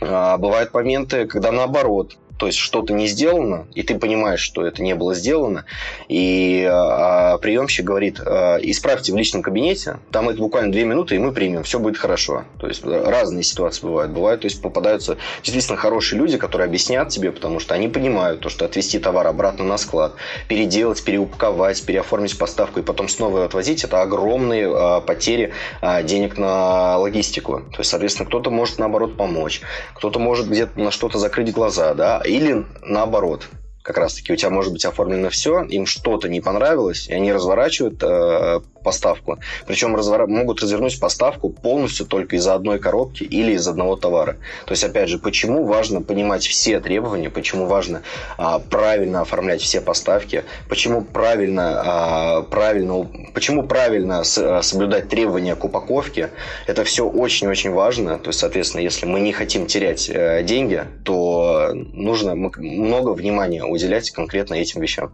А, 0.00 0.36
бывают 0.36 0.74
моменты, 0.74 1.26
когда 1.26 1.52
наоборот, 1.52 2.16
то 2.38 2.46
есть 2.46 2.58
что-то 2.58 2.92
не 2.92 3.06
сделано, 3.06 3.66
и 3.74 3.82
ты 3.82 3.98
понимаешь, 3.98 4.40
что 4.40 4.66
это 4.66 4.82
не 4.82 4.94
было 4.94 5.14
сделано, 5.14 5.64
и 6.08 6.66
а, 6.70 7.38
приемщик 7.38 7.84
говорит, 7.84 8.20
а, 8.20 8.58
исправьте 8.58 9.12
в 9.12 9.16
личном 9.16 9.42
кабинете, 9.42 9.98
там 10.10 10.28
это 10.28 10.38
буквально 10.38 10.72
две 10.72 10.84
минуты, 10.84 11.14
и 11.14 11.18
мы 11.18 11.32
примем, 11.32 11.62
все 11.62 11.78
будет 11.78 11.96
хорошо. 11.96 12.44
То 12.58 12.66
есть 12.66 12.84
разные 12.84 13.42
ситуации 13.42 13.86
бывают. 13.86 14.12
Бывают, 14.12 14.42
то 14.42 14.46
есть 14.46 14.60
попадаются 14.60 15.16
действительно 15.42 15.76
хорошие 15.76 16.18
люди, 16.18 16.36
которые 16.36 16.66
объяснят 16.66 17.08
тебе, 17.08 17.32
потому 17.32 17.60
что 17.60 17.74
они 17.74 17.88
понимают 17.88 18.40
то, 18.40 18.48
что 18.48 18.64
отвезти 18.64 18.98
товар 18.98 19.26
обратно 19.26 19.64
на 19.64 19.78
склад, 19.78 20.14
переделать, 20.48 21.02
переупаковать, 21.04 21.84
переоформить 21.84 22.38
поставку 22.38 22.80
и 22.80 22.82
потом 22.82 23.08
снова 23.08 23.44
отвозить, 23.44 23.84
это 23.84 24.02
огромные 24.02 24.68
а, 24.68 25.00
потери 25.00 25.52
а, 25.80 26.02
денег 26.02 26.36
на 26.36 26.98
логистику. 26.98 27.62
То 27.72 27.78
есть, 27.78 27.90
соответственно, 27.90 28.28
кто-то 28.28 28.50
может 28.50 28.78
наоборот 28.78 29.16
помочь, 29.16 29.62
кто-то 29.94 30.18
может 30.18 30.48
где-то 30.48 30.78
на 30.78 30.90
что-то 30.90 31.18
закрыть 31.18 31.52
глаза, 31.52 31.94
да, 31.94 32.22
или 32.26 32.64
наоборот, 32.82 33.48
как 33.86 33.98
раз-таки 33.98 34.32
у 34.32 34.36
тебя 34.36 34.50
может 34.50 34.72
быть 34.72 34.84
оформлено 34.84 35.30
все, 35.30 35.62
им 35.62 35.86
что-то 35.86 36.28
не 36.28 36.40
понравилось, 36.40 37.06
и 37.06 37.14
они 37.14 37.32
разворачивают 37.32 38.02
э, 38.02 38.60
поставку. 38.86 39.38
Причем 39.66 39.96
развор... 39.96 40.28
могут 40.28 40.62
развернуть 40.62 41.00
поставку 41.00 41.50
полностью 41.50 42.06
только 42.06 42.36
из-за 42.36 42.54
одной 42.54 42.78
коробки 42.78 43.24
или 43.24 43.52
из 43.52 43.66
одного 43.66 43.96
товара. 43.96 44.36
То 44.64 44.72
есть, 44.72 44.84
опять 44.84 45.08
же, 45.08 45.18
почему 45.18 45.64
важно 45.64 46.02
понимать 46.02 46.46
все 46.46 46.78
требования, 46.78 47.28
почему 47.28 47.66
важно 47.66 48.02
а, 48.38 48.60
правильно 48.60 49.22
оформлять 49.22 49.60
все 49.60 49.80
поставки, 49.80 50.44
почему 50.68 51.02
правильно, 51.02 51.82
а, 51.84 52.42
правильно, 52.42 53.08
почему 53.34 53.64
правильно 53.64 54.22
с, 54.22 54.38
а, 54.38 54.62
соблюдать 54.62 55.08
требования 55.08 55.56
к 55.56 55.64
упаковке. 55.64 56.30
Это 56.68 56.84
все 56.84 57.08
очень-очень 57.08 57.72
важно. 57.72 58.18
То 58.18 58.28
есть, 58.28 58.38
соответственно, 58.38 58.82
если 58.82 59.04
мы 59.04 59.18
не 59.18 59.32
хотим 59.32 59.66
терять 59.66 60.08
э, 60.08 60.44
деньги, 60.44 60.84
то 61.04 61.70
нужно 61.74 62.36
много 62.36 63.10
внимания 63.10 63.64
уделять 63.76 64.10
конкретно 64.10 64.54
этим 64.54 64.80
вещам. 64.80 65.12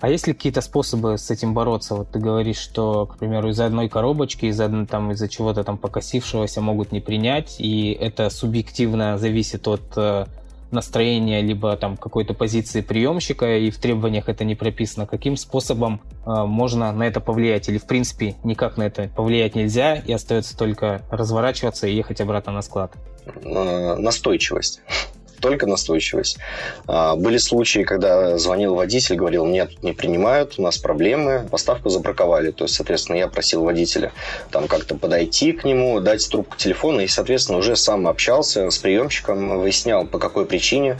А 0.00 0.08
есть 0.08 0.26
ли 0.26 0.34
какие-то 0.34 0.60
способы 0.60 1.16
с 1.16 1.30
этим 1.30 1.54
бороться? 1.54 1.94
Вот 1.94 2.10
ты 2.10 2.18
говоришь, 2.18 2.58
что, 2.58 3.06
к 3.06 3.18
примеру, 3.18 3.50
из-за 3.50 3.66
одной 3.66 3.88
коробочки, 3.88 4.46
из-за 4.46 4.86
там, 4.86 5.12
из-за 5.12 5.28
чего-то 5.28 5.64
там 5.64 5.78
покосившегося 5.78 6.60
могут 6.60 6.92
не 6.92 7.00
принять, 7.00 7.56
и 7.58 7.92
это 7.92 8.28
субъективно 8.28 9.16
зависит 9.16 9.66
от 9.66 9.82
э, 9.96 10.26
настроения 10.70 11.40
либо 11.40 11.76
там 11.76 11.96
какой-то 11.96 12.34
позиции 12.34 12.82
приемщика, 12.82 13.56
и 13.56 13.70
в 13.70 13.78
требованиях 13.78 14.28
это 14.28 14.44
не 14.44 14.54
прописано. 14.54 15.06
Каким 15.06 15.36
способом 15.36 16.02
э, 16.26 16.44
можно 16.44 16.92
на 16.92 17.04
это 17.04 17.20
повлиять? 17.20 17.68
Или, 17.70 17.78
в 17.78 17.86
принципе, 17.86 18.34
никак 18.44 18.76
на 18.76 18.82
это 18.82 19.08
повлиять 19.16 19.54
нельзя, 19.54 19.96
и 19.96 20.12
остается 20.12 20.56
только 20.58 21.02
разворачиваться 21.10 21.86
и 21.86 21.94
ехать 21.94 22.20
обратно 22.20 22.52
на 22.52 22.62
склад? 22.62 22.92
Настойчивость 23.42 24.82
только 25.40 25.66
настойчивость. 25.66 26.38
А, 26.86 27.16
были 27.16 27.38
случаи, 27.38 27.82
когда 27.84 28.38
звонил 28.38 28.74
водитель, 28.74 29.16
говорил, 29.16 29.46
нет, 29.46 29.82
не 29.82 29.92
принимают, 29.92 30.54
у 30.58 30.62
нас 30.62 30.78
проблемы, 30.78 31.46
поставку 31.50 31.88
забраковали. 31.88 32.50
То 32.50 32.64
есть, 32.64 32.74
соответственно, 32.74 33.16
я 33.16 33.28
просил 33.28 33.62
водителя 33.64 34.12
там 34.50 34.68
как-то 34.68 34.94
подойти 34.94 35.52
к 35.52 35.64
нему, 35.64 36.00
дать 36.00 36.28
трубку 36.30 36.56
телефона 36.56 37.02
и, 37.02 37.06
соответственно, 37.06 37.58
уже 37.58 37.76
сам 37.76 38.06
общался 38.06 38.70
с 38.70 38.78
приемщиком, 38.78 39.58
выяснял, 39.58 40.06
по 40.06 40.18
какой 40.18 40.46
причине. 40.46 40.98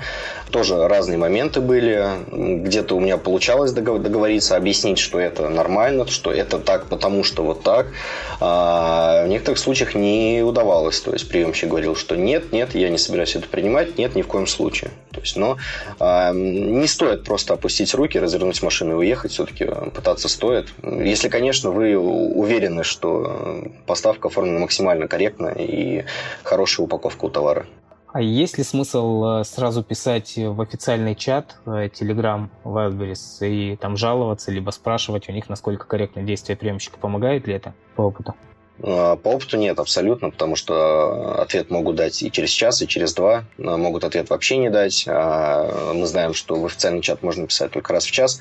Тоже 0.50 0.86
разные 0.88 1.18
моменты 1.18 1.60
были. 1.60 2.06
Где-то 2.30 2.96
у 2.96 3.00
меня 3.00 3.16
получалось 3.16 3.72
договориться, 3.72 4.56
объяснить, 4.56 4.98
что 4.98 5.18
это 5.18 5.48
нормально, 5.48 6.06
что 6.06 6.32
это 6.32 6.58
так, 6.58 6.86
потому 6.86 7.24
что 7.24 7.42
вот 7.42 7.62
так. 7.62 7.88
А 8.40 9.24
в 9.24 9.28
некоторых 9.28 9.58
случаях 9.58 9.94
не 9.94 10.42
удавалось. 10.42 11.00
То 11.00 11.12
есть 11.12 11.28
приемщик 11.28 11.68
говорил, 11.68 11.96
что 11.96 12.16
нет, 12.16 12.52
нет, 12.52 12.74
я 12.74 12.88
не 12.90 12.98
собираюсь 12.98 13.34
это 13.36 13.48
принимать, 13.48 13.98
нет, 13.98 14.14
ни 14.14 14.22
в 14.26 14.28
коем 14.28 14.46
случае. 14.46 14.90
То 15.12 15.20
есть, 15.20 15.36
но 15.36 15.56
э, 15.98 16.32
не 16.34 16.86
стоит 16.86 17.24
просто 17.24 17.54
опустить 17.54 17.94
руки, 17.94 18.18
развернуть 18.18 18.62
машину 18.62 18.92
и 18.92 18.94
уехать. 18.96 19.32
Все-таки 19.32 19.66
пытаться 19.94 20.28
стоит. 20.28 20.68
Если, 20.82 21.28
конечно, 21.28 21.70
вы 21.70 21.96
уверены, 21.96 22.84
что 22.84 23.64
поставка 23.86 24.28
оформлена 24.28 24.60
максимально 24.60 25.08
корректно 25.08 25.48
и 25.48 26.04
хорошая 26.42 26.84
упаковка 26.84 27.24
у 27.24 27.30
товара. 27.30 27.66
А 28.12 28.22
есть 28.22 28.56
ли 28.56 28.64
смысл 28.64 29.40
э, 29.40 29.44
сразу 29.44 29.82
писать 29.82 30.34
в 30.36 30.60
официальный 30.60 31.14
чат 31.14 31.56
э, 31.66 31.88
Telegram 31.88 32.48
Wildberries 32.64 33.46
и 33.46 33.76
там 33.76 33.96
жаловаться, 33.96 34.50
либо 34.50 34.70
спрашивать 34.70 35.28
у 35.28 35.32
них, 35.32 35.50
насколько 35.50 35.86
корректно 35.86 36.22
действие 36.22 36.56
приемщика? 36.56 36.98
Помогает 36.98 37.46
ли 37.46 37.54
это 37.54 37.74
по 37.94 38.02
опыту? 38.02 38.34
А, 38.82 39.16
по 39.16 39.28
опыту 39.28 39.56
нет, 39.56 39.78
абсолютно, 39.78 40.30
потому 40.30 40.56
что 40.56 41.40
ответ 41.40 41.70
могут 41.70 41.96
дать 41.96 42.22
и 42.22 42.30
через 42.30 42.50
час, 42.50 42.82
и 42.82 42.88
через 42.88 43.14
два. 43.14 43.44
А, 43.58 43.76
могут 43.76 44.04
ответ 44.04 44.30
вообще 44.30 44.58
не 44.58 44.70
дать. 44.70 45.04
А 45.08 45.92
мы 45.92 46.06
знаем, 46.06 46.34
что 46.34 46.56
в 46.56 46.66
официальный 46.66 47.00
чат 47.00 47.22
можно 47.22 47.46
писать 47.46 47.70
только 47.72 47.92
раз 47.92 48.04
в 48.04 48.10
час. 48.10 48.40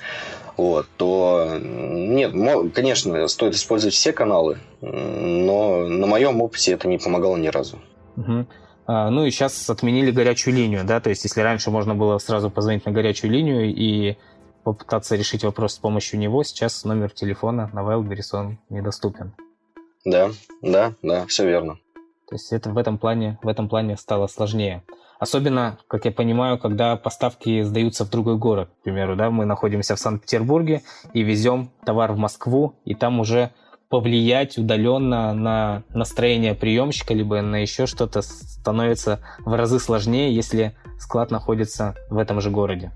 Вот, 0.57 0.87
то 0.95 1.57
нет, 1.59 2.31
конечно, 2.73 3.27
стоит 3.27 3.55
использовать 3.55 3.93
все 3.93 4.13
каналы, 4.13 4.59
но 4.79 5.85
на 5.85 6.07
моем 6.07 6.41
опыте 6.41 6.71
это 6.71 6.87
не 6.87 6.97
помогало 6.97 7.35
ни 7.35 7.49
разу. 7.49 7.81
Угу. 8.15 8.45
А, 8.87 9.09
ну 9.09 9.25
и 9.25 9.31
сейчас 9.31 9.69
отменили 9.69 10.11
горячую 10.11 10.55
линию, 10.55 10.85
да, 10.85 11.01
то 11.01 11.09
есть 11.09 11.25
если 11.25 11.41
раньше 11.41 11.71
можно 11.71 11.93
было 11.93 12.19
сразу 12.19 12.49
позвонить 12.49 12.85
на 12.85 12.93
горячую 12.93 13.31
линию 13.31 13.65
и 13.65 14.17
попытаться 14.63 15.15
решить 15.15 15.43
вопрос 15.43 15.73
с 15.73 15.77
помощью 15.77 16.19
него, 16.19 16.43
сейчас 16.43 16.85
номер 16.85 17.11
телефона 17.11 17.69
на 17.73 17.79
Wildberries 17.79 18.29
он 18.31 18.57
недоступен. 18.69 19.33
Да, 20.05 20.31
да, 20.61 20.93
да, 21.01 21.25
все 21.25 21.45
верно. 21.47 21.77
То 22.27 22.35
есть 22.35 22.53
это 22.53 22.69
в 22.69 22.77
этом 22.77 22.97
плане, 22.97 23.39
в 23.43 23.47
этом 23.47 23.67
плане 23.67 23.97
стало 23.97 24.27
сложнее. 24.27 24.83
Особенно, 25.19 25.77
как 25.87 26.05
я 26.05 26.11
понимаю, 26.11 26.57
когда 26.59 26.95
поставки 26.97 27.61
сдаются 27.63 28.05
в 28.05 28.09
другой 28.09 28.37
город. 28.37 28.69
К 28.81 28.83
примеру, 28.83 29.15
да, 29.15 29.31
мы 29.31 29.45
находимся 29.45 29.95
в 29.95 29.99
Санкт-Петербурге 29.99 30.83
и 31.13 31.23
везем 31.23 31.71
товар 31.85 32.11
в 32.11 32.17
Москву, 32.17 32.75
и 32.83 32.93
там 32.95 33.19
уже 33.19 33.51
повлиять 33.89 34.57
удаленно 34.57 35.33
на 35.33 35.83
настроение 35.89 36.53
приемщика, 36.53 37.13
либо 37.13 37.41
на 37.41 37.57
еще 37.57 37.85
что-то 37.85 38.21
становится 38.21 39.21
в 39.39 39.53
разы 39.53 39.79
сложнее, 39.79 40.35
если 40.35 40.75
склад 40.99 41.31
находится 41.31 41.95
в 42.09 42.17
этом 42.17 42.41
же 42.41 42.49
городе. 42.49 42.91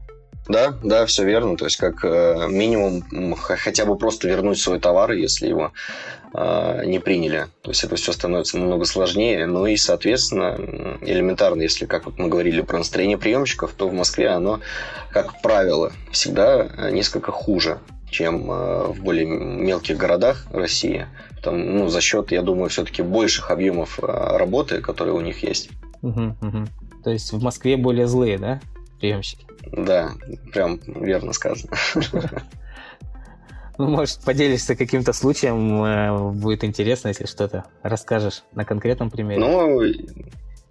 Да, 0.49 0.73
да, 0.83 1.05
все 1.05 1.23
верно. 1.23 1.55
То 1.55 1.65
есть, 1.65 1.77
как 1.77 2.03
э, 2.03 2.47
минимум, 2.49 3.35
хотя 3.35 3.85
бы 3.85 3.97
просто 3.97 4.27
вернуть 4.27 4.59
свой 4.59 4.79
товар, 4.79 5.11
если 5.11 5.47
его 5.47 5.71
э, 6.33 6.85
не 6.85 6.99
приняли. 6.99 7.47
То 7.61 7.69
есть, 7.71 7.83
это 7.83 7.95
все 7.95 8.11
становится 8.11 8.57
намного 8.57 8.85
сложнее. 8.85 9.45
Ну 9.45 9.67
и, 9.67 9.77
соответственно, 9.77 10.97
элементарно, 11.01 11.61
если, 11.61 11.85
как 11.85 12.05
вот 12.05 12.17
мы 12.17 12.27
говорили 12.27 12.61
про 12.61 12.79
настроение 12.79 13.17
приемщиков, 13.17 13.73
то 13.73 13.87
в 13.87 13.93
Москве 13.93 14.29
оно, 14.29 14.59
как 15.11 15.41
правило, 15.41 15.93
всегда 16.11 16.67
несколько 16.91 17.31
хуже 17.31 17.79
чем 18.09 18.51
э, 18.51 18.87
в 18.87 19.03
более 19.03 19.25
мелких 19.25 19.97
городах 19.97 20.47
России. 20.51 21.07
Там, 21.43 21.77
ну, 21.77 21.87
за 21.89 22.01
счет, 22.01 22.31
я 22.31 22.41
думаю, 22.41 22.69
все-таки 22.69 23.01
больших 23.01 23.51
объемов 23.51 23.99
э, 24.01 24.05
работы, 24.37 24.81
которые 24.81 25.13
у 25.13 25.21
них 25.21 25.43
есть. 25.43 25.69
Угу, 26.01 26.37
угу. 26.41 26.67
То 27.03 27.11
есть 27.11 27.31
в 27.31 27.41
Москве 27.41 27.77
более 27.77 28.07
злые, 28.07 28.37
да, 28.37 28.59
приемщики? 28.99 29.45
Да, 29.71 30.11
прям 30.53 30.79
верно 30.85 31.33
сказано. 31.33 31.75
Ну, 33.77 33.87
может, 33.87 34.19
поделишься 34.25 34.75
каким-то 34.75 35.13
случаем, 35.13 35.81
э, 35.85 36.31
будет 36.33 36.65
интересно, 36.65 37.07
если 37.07 37.25
что-то 37.25 37.63
расскажешь 37.81 38.43
на 38.51 38.65
конкретном 38.65 39.09
примере. 39.09 39.39
Ну, 39.39 39.81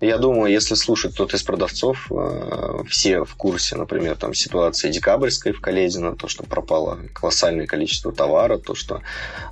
я 0.01 0.19
думаю, 0.19 0.53
если 0.53 0.75
слушать 0.75 1.15
кто-то 1.15 1.37
из 1.37 1.43
продавцов, 1.43 2.07
э, 2.11 2.83
все 2.87 3.25
в 3.25 3.35
курсе, 3.35 3.77
например, 3.77 4.17
там 4.17 4.33
ситуации 4.33 4.93
декабрьской 4.93 5.53
в 5.53 5.61
Каледино, 5.61 6.15
то, 6.15 6.29
что 6.29 6.45
пропало 6.45 6.99
колоссальное 7.15 7.67
количество 7.67 8.13
товара, 8.13 8.59
то, 8.59 8.75
что 8.75 9.01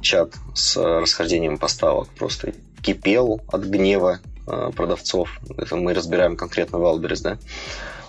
чат 0.02 0.34
с 0.54 0.76
расхождением 0.76 1.58
поставок 1.58 2.08
просто 2.10 2.52
кипел 2.80 3.40
от 3.48 3.64
гнева 3.64 4.20
э, 4.46 4.70
продавцов. 4.76 5.40
Это 5.56 5.74
мы 5.74 5.94
разбираем 5.94 6.36
конкретно 6.36 6.78
в 6.78 6.84
Алберес, 6.84 7.22
да. 7.22 7.38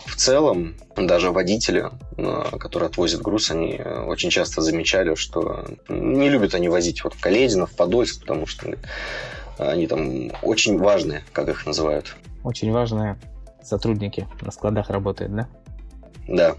В 0.08 0.16
целом, 0.16 0.76
даже 0.96 1.32
водители, 1.32 1.92
э, 2.18 2.58
которые 2.58 2.88
отвозят 2.88 3.22
груз, 3.22 3.52
они 3.52 3.80
очень 4.08 4.30
часто 4.30 4.62
замечали, 4.62 5.14
что 5.16 5.66
не 5.90 6.30
любят 6.30 6.56
они 6.56 6.70
возить 6.70 7.04
вот 7.04 7.14
в 7.14 7.20
Каледино, 7.20 7.68
в 7.68 7.76
Подольск, 7.76 8.22
потому 8.22 8.48
что 8.48 8.74
они 9.58 9.88
там 9.88 10.32
очень 10.42 10.80
важные, 10.80 11.24
как 11.34 11.50
их 11.50 11.66
называют. 11.66 12.16
Очень 12.44 12.72
важные 12.72 13.20
сотрудники 13.62 14.28
на 14.42 14.52
складах 14.52 14.90
работают, 14.90 15.36
да? 15.36 15.48
Да, 16.28 16.56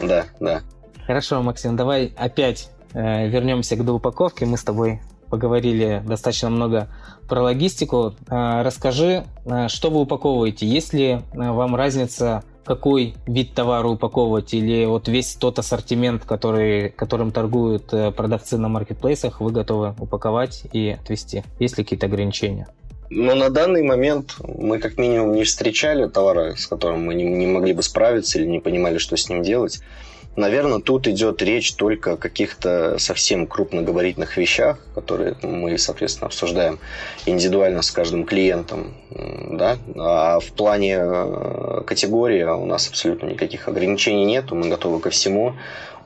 да, 0.00 0.26
да. 0.38 0.62
Хорошо, 1.06 1.42
Максим, 1.42 1.76
давай 1.76 2.12
опять 2.16 2.70
э, 2.94 3.28
вернемся 3.28 3.76
к 3.76 3.84
доупаковке. 3.84 4.46
Мы 4.46 4.56
с 4.56 4.62
тобой 4.62 5.00
поговорили 5.30 6.02
достаточно 6.04 6.50
много 6.50 6.88
про 7.28 7.42
логистику. 7.42 8.14
Э, 8.28 8.62
расскажи, 8.62 9.24
э, 9.44 9.68
что 9.68 9.90
вы 9.90 10.00
упаковываете? 10.00 10.66
Есть 10.66 10.92
ли 10.92 11.08
э, 11.08 11.20
вам 11.32 11.74
разница 11.74 12.44
какой 12.64 13.14
вид 13.26 13.54
товара 13.54 13.88
упаковывать, 13.88 14.54
или 14.54 14.84
вот 14.84 15.08
весь 15.08 15.34
тот 15.34 15.58
ассортимент, 15.58 16.24
который, 16.24 16.90
которым 16.90 17.32
торгуют 17.32 17.92
э, 17.92 18.10
продавцы 18.10 18.58
на 18.58 18.68
маркетплейсах, 18.68 19.40
вы 19.40 19.50
готовы 19.50 19.94
упаковать 19.98 20.64
и 20.72 20.96
отвезти? 21.00 21.44
Есть 21.58 21.78
ли 21.78 21.84
какие-то 21.84 22.06
ограничения? 22.06 22.68
Но 23.10 23.34
на 23.34 23.50
данный 23.50 23.82
момент 23.82 24.36
мы 24.38 24.78
как 24.78 24.96
минимум 24.96 25.34
не 25.34 25.44
встречали 25.44 26.08
товара, 26.08 26.54
с 26.56 26.66
которым 26.66 27.04
мы 27.04 27.14
не, 27.14 27.24
не 27.24 27.46
могли 27.46 27.74
бы 27.74 27.82
справиться 27.82 28.38
или 28.38 28.46
не 28.46 28.58
понимали, 28.58 28.96
что 28.98 29.16
с 29.16 29.28
ним 29.28 29.42
делать. 29.42 29.80
Наверное, 30.34 30.78
тут 30.78 31.06
идет 31.08 31.42
речь 31.42 31.74
только 31.74 32.12
о 32.12 32.16
каких-то 32.16 32.96
совсем 32.98 33.46
крупногабаритных 33.46 34.38
вещах, 34.38 34.78
которые 34.94 35.36
мы, 35.42 35.76
соответственно, 35.76 36.28
обсуждаем 36.28 36.78
индивидуально 37.26 37.82
с 37.82 37.90
каждым 37.90 38.24
клиентом. 38.24 38.94
Да? 39.10 39.76
А 39.96 40.40
в 40.40 40.52
плане 40.52 40.96
э, 41.00 41.82
категории 41.86 42.44
у 42.44 42.64
нас 42.64 42.88
абсолютно 42.88 43.26
никаких 43.26 43.68
ограничений 43.68 44.24
нет, 44.24 44.50
мы 44.52 44.68
готовы 44.68 45.00
ко 45.00 45.10
всему. 45.10 45.54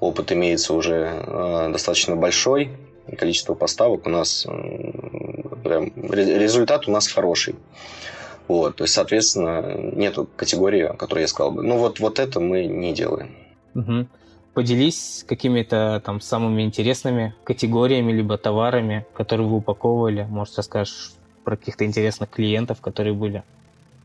Опыт 0.01 0.33
имеется 0.33 0.75
уже 0.75 1.23
э, 1.25 1.69
достаточно 1.73 2.17
большой, 2.17 2.71
количество 3.17 3.55
поставок 3.55 4.07
у 4.07 4.11
нас 4.11 4.45
прям 5.62 5.93
результат 6.11 6.89
у 6.89 6.91
нас 6.91 7.07
хороший. 7.07 7.55
Вот, 8.49 8.77
то 8.77 8.85
есть, 8.85 8.95
соответственно, 8.95 9.75
нету 9.77 10.29
категории, 10.37 10.83
о 10.83 10.95
которой 10.95 11.21
я 11.21 11.29
сказал 11.29 11.53
бы. 11.53 11.62
Ну 11.62 11.79
вот, 11.79 11.99
вот 12.01 12.19
это 12.19 12.39
мы 12.41 12.67
не 12.67 12.93
делаем. 12.93 13.45
Угу. 13.77 14.07
Поделись 14.55 15.25
какими-то 15.29 16.03
там 16.05 16.21
самыми 16.21 16.62
интересными 16.62 17.35
категориями 17.45 18.11
либо 18.12 18.39
товарами, 18.39 19.05
которые 19.15 19.47
вы 19.47 19.57
упаковывали. 19.57 20.27
Может, 20.29 20.57
расскажешь 20.57 21.12
про 21.45 21.57
каких-то 21.57 21.85
интересных 21.85 22.31
клиентов, 22.31 22.81
которые 22.81 23.12
были? 23.12 23.43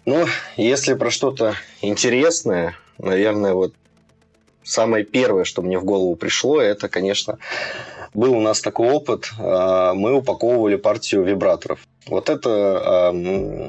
Ну, 0.06 0.26
если 0.58 0.94
про 0.96 1.10
что-то 1.10 1.56
интересное, 1.82 2.76
наверное, 2.98 3.54
вот 3.54 3.74
самое 4.64 5.06
первое, 5.06 5.46
что 5.46 5.62
мне 5.62 5.80
в 5.80 5.86
голову 5.86 6.16
пришло, 6.16 6.60
это, 6.60 6.90
конечно, 6.90 7.38
был 8.13 8.34
у 8.34 8.41
нас 8.41 8.62
такой 8.62 8.89
опыт. 8.89 9.32
А, 9.39 9.93
мы 9.93 10.13
упаковывали 10.13 10.76
партию 10.76 11.24
вибраторов. 11.24 11.80
Вот 12.08 12.30
это, 12.30 13.13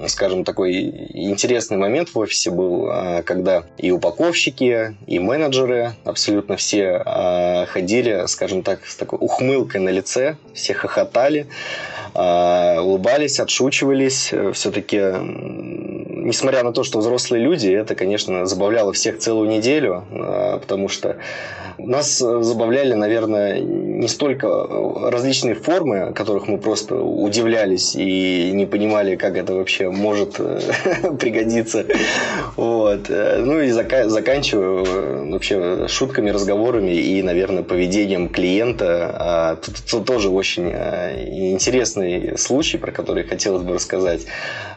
скажем, 0.08 0.44
такой 0.44 0.72
интересный 1.12 1.76
момент 1.76 2.08
в 2.08 2.18
офисе 2.18 2.50
был, 2.50 2.88
а, 2.90 3.22
когда 3.22 3.64
и 3.76 3.90
упаковщики, 3.90 4.96
и 5.06 5.18
менеджеры, 5.18 5.92
абсолютно 6.04 6.56
все 6.56 7.02
а, 7.04 7.66
ходили, 7.66 8.24
скажем 8.26 8.62
так, 8.62 8.86
с 8.86 8.96
такой 8.96 9.18
ухмылкой 9.20 9.82
на 9.82 9.90
лице, 9.90 10.36
все 10.54 10.72
хохотали, 10.72 11.46
улыбались, 12.14 13.40
отшучивались. 13.40 14.34
Все-таки, 14.52 14.98
несмотря 14.98 16.62
на 16.62 16.72
то, 16.72 16.84
что 16.84 16.98
взрослые 16.98 17.42
люди, 17.42 17.70
это, 17.70 17.94
конечно, 17.94 18.44
забавляло 18.44 18.92
всех 18.92 19.18
целую 19.18 19.48
неделю, 19.48 20.04
потому 20.60 20.88
что 20.88 21.16
нас 21.78 22.18
забавляли, 22.18 22.94
наверное, 22.94 23.60
не 23.60 24.08
столько 24.08 24.48
различные 25.10 25.54
формы, 25.54 26.12
которых 26.12 26.48
мы 26.48 26.58
просто 26.58 26.96
удивлялись 26.96 27.94
и 27.94 28.50
не 28.52 28.66
понимали, 28.66 29.16
как 29.16 29.36
это 29.36 29.54
вообще 29.54 29.90
может 29.90 30.36
э, 30.38 30.60
пригодиться. 31.18 31.86
Вот. 32.56 33.08
Ну 33.08 33.60
и 33.60 33.70
зака- 33.70 34.08
заканчиваю 34.08 34.84
э, 34.84 35.30
вообще 35.32 35.86
шутками, 35.88 36.30
разговорами 36.30 36.92
и, 36.92 37.22
наверное, 37.22 37.62
поведением 37.62 38.28
клиента. 38.28 39.14
А 39.18 39.56
тут, 39.56 40.04
тоже 40.06 40.30
очень 40.30 40.70
э, 40.72 41.52
интересный 41.52 42.36
случай, 42.38 42.78
про 42.78 42.92
который 42.92 43.24
хотелось 43.24 43.62
бы 43.62 43.74
рассказать. 43.74 44.22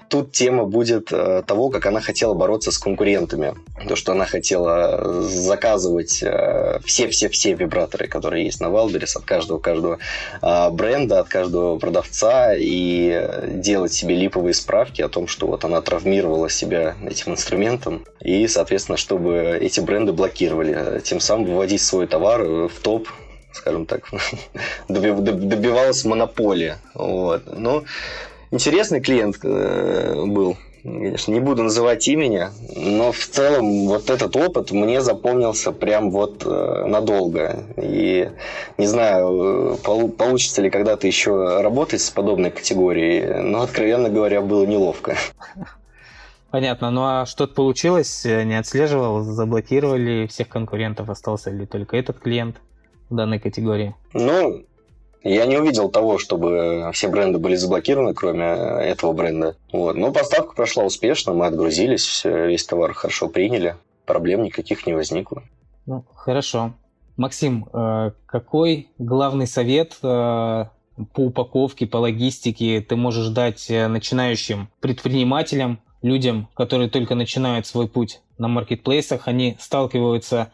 Тут 0.08 0.32
тема 0.32 0.66
будет 0.66 1.08
того, 1.08 1.70
как 1.70 1.88
она 1.88 2.00
хотела 2.00 2.36
бороться 2.36 2.72
с 2.72 2.78
конкурентами. 2.78 3.56
То, 3.88 3.96
что 3.96 4.12
она 4.12 4.26
хотела 4.26 5.24
заказывать 5.24 6.24
все-все-все 6.86 7.54
вибраторы, 7.54 8.08
которые 8.08 8.46
есть 8.46 8.62
на 8.62 8.70
Wildberries, 8.70 9.16
от 9.16 9.26
каждого 9.26 9.60
каждого 9.60 10.00
а, 10.42 10.70
бренда, 10.70 11.20
от 11.20 11.28
каждого 11.28 11.78
продавца 11.78 12.54
и 12.56 13.28
делать 13.48 13.94
себе 13.94 14.16
липовые 14.16 14.54
справки 14.54 15.02
о 15.02 15.10
том, 15.10 15.28
что 15.28 15.48
вот 15.48 15.66
она 15.66 15.82
травмировала 15.82 16.50
себя 16.50 16.96
этим 17.06 17.34
инструментом, 17.34 18.06
и, 18.22 18.48
соответственно, 18.48 18.98
чтобы 18.98 19.58
эти 19.62 19.80
бренды 19.80 20.14
блокировали, 20.14 21.02
тем 21.04 21.20
самым 21.20 21.46
выводить 21.46 21.82
свой 21.82 22.08
товар 22.08 22.44
в 22.44 22.80
топ 22.82 23.08
скажем 23.56 23.86
так, 23.86 24.10
добивалась 24.90 26.04
монополия. 26.04 26.78
Вот. 26.94 27.44
Но 27.58 27.86
интересный 28.52 29.00
клиент 29.00 29.38
э, 29.44 30.24
был 30.26 30.58
конечно, 30.86 31.32
не 31.32 31.40
буду 31.40 31.64
называть 31.64 32.08
имени, 32.08 32.48
но 32.76 33.12
в 33.12 33.26
целом 33.26 33.88
вот 33.88 34.10
этот 34.10 34.36
опыт 34.36 34.72
мне 34.72 35.02
запомнился 35.02 35.72
прям 35.72 36.12
вот 36.12 36.44
э, 36.46 36.86
надолго. 36.86 37.66
И 37.78 38.30
не 38.78 38.88
знаю, 38.88 39.78
получится 39.84 40.62
ли 40.62 40.70
когда-то 40.70 41.08
еще 41.08 41.62
работать 41.62 42.02
с 42.02 42.10
подобной 42.12 42.52
категорией, 42.52 43.42
но, 43.42 43.64
откровенно 43.64 44.10
говоря, 44.10 44.42
было 44.42 44.66
неловко. 44.66 45.16
Понятно. 46.52 46.92
Ну 46.92 47.02
а 47.04 47.26
что-то 47.26 47.54
получилось? 47.54 48.24
Не 48.24 48.58
отслеживал? 48.58 49.24
Заблокировали 49.24 50.28
всех 50.28 50.48
конкурентов? 50.48 51.10
Остался 51.10 51.50
ли 51.50 51.66
только 51.66 51.98
этот 51.98 52.20
клиент 52.20 52.58
в 53.10 53.16
данной 53.16 53.40
категории? 53.40 53.96
Ну, 54.14 54.64
Я 55.26 55.48
не 55.48 55.58
увидел 55.58 55.90
того, 55.90 56.20
чтобы 56.20 56.92
все 56.94 57.08
бренды 57.08 57.40
были 57.40 57.56
заблокированы, 57.56 58.14
кроме 58.14 58.46
этого 58.46 59.12
бренда. 59.12 59.56
Вот. 59.74 59.96
Но 59.96 60.14
поставка 60.14 60.54
прошла 60.54 60.84
успешно, 60.84 61.34
мы 61.34 61.48
отгрузились, 61.48 62.24
весь 62.24 62.64
товар 62.64 62.94
хорошо 62.94 63.28
приняли, 63.28 63.76
проблем 64.06 64.44
никаких 64.44 64.86
не 64.86 64.94
возникло. 64.94 65.42
Ну, 65.88 66.06
хорошо. 66.14 66.74
Максим, 67.18 67.68
э, 67.74 68.12
какой 68.28 68.90
главный 69.00 69.48
совет 69.48 69.94
э, 70.04 70.06
по 70.06 70.70
упаковке, 71.16 71.88
по 71.88 71.98
логистике 71.98 72.82
ты 72.82 72.96
можешь 72.96 73.30
дать 73.30 73.72
э, 73.72 73.88
начинающим 73.88 74.70
предпринимателям, 74.80 75.80
людям, 76.04 76.50
которые 76.54 76.88
только 76.88 77.16
начинают 77.16 77.66
свой 77.66 77.88
путь 77.88 78.22
на 78.38 78.48
маркетплейсах? 78.48 79.28
Они 79.28 79.58
сталкиваются, 79.60 80.52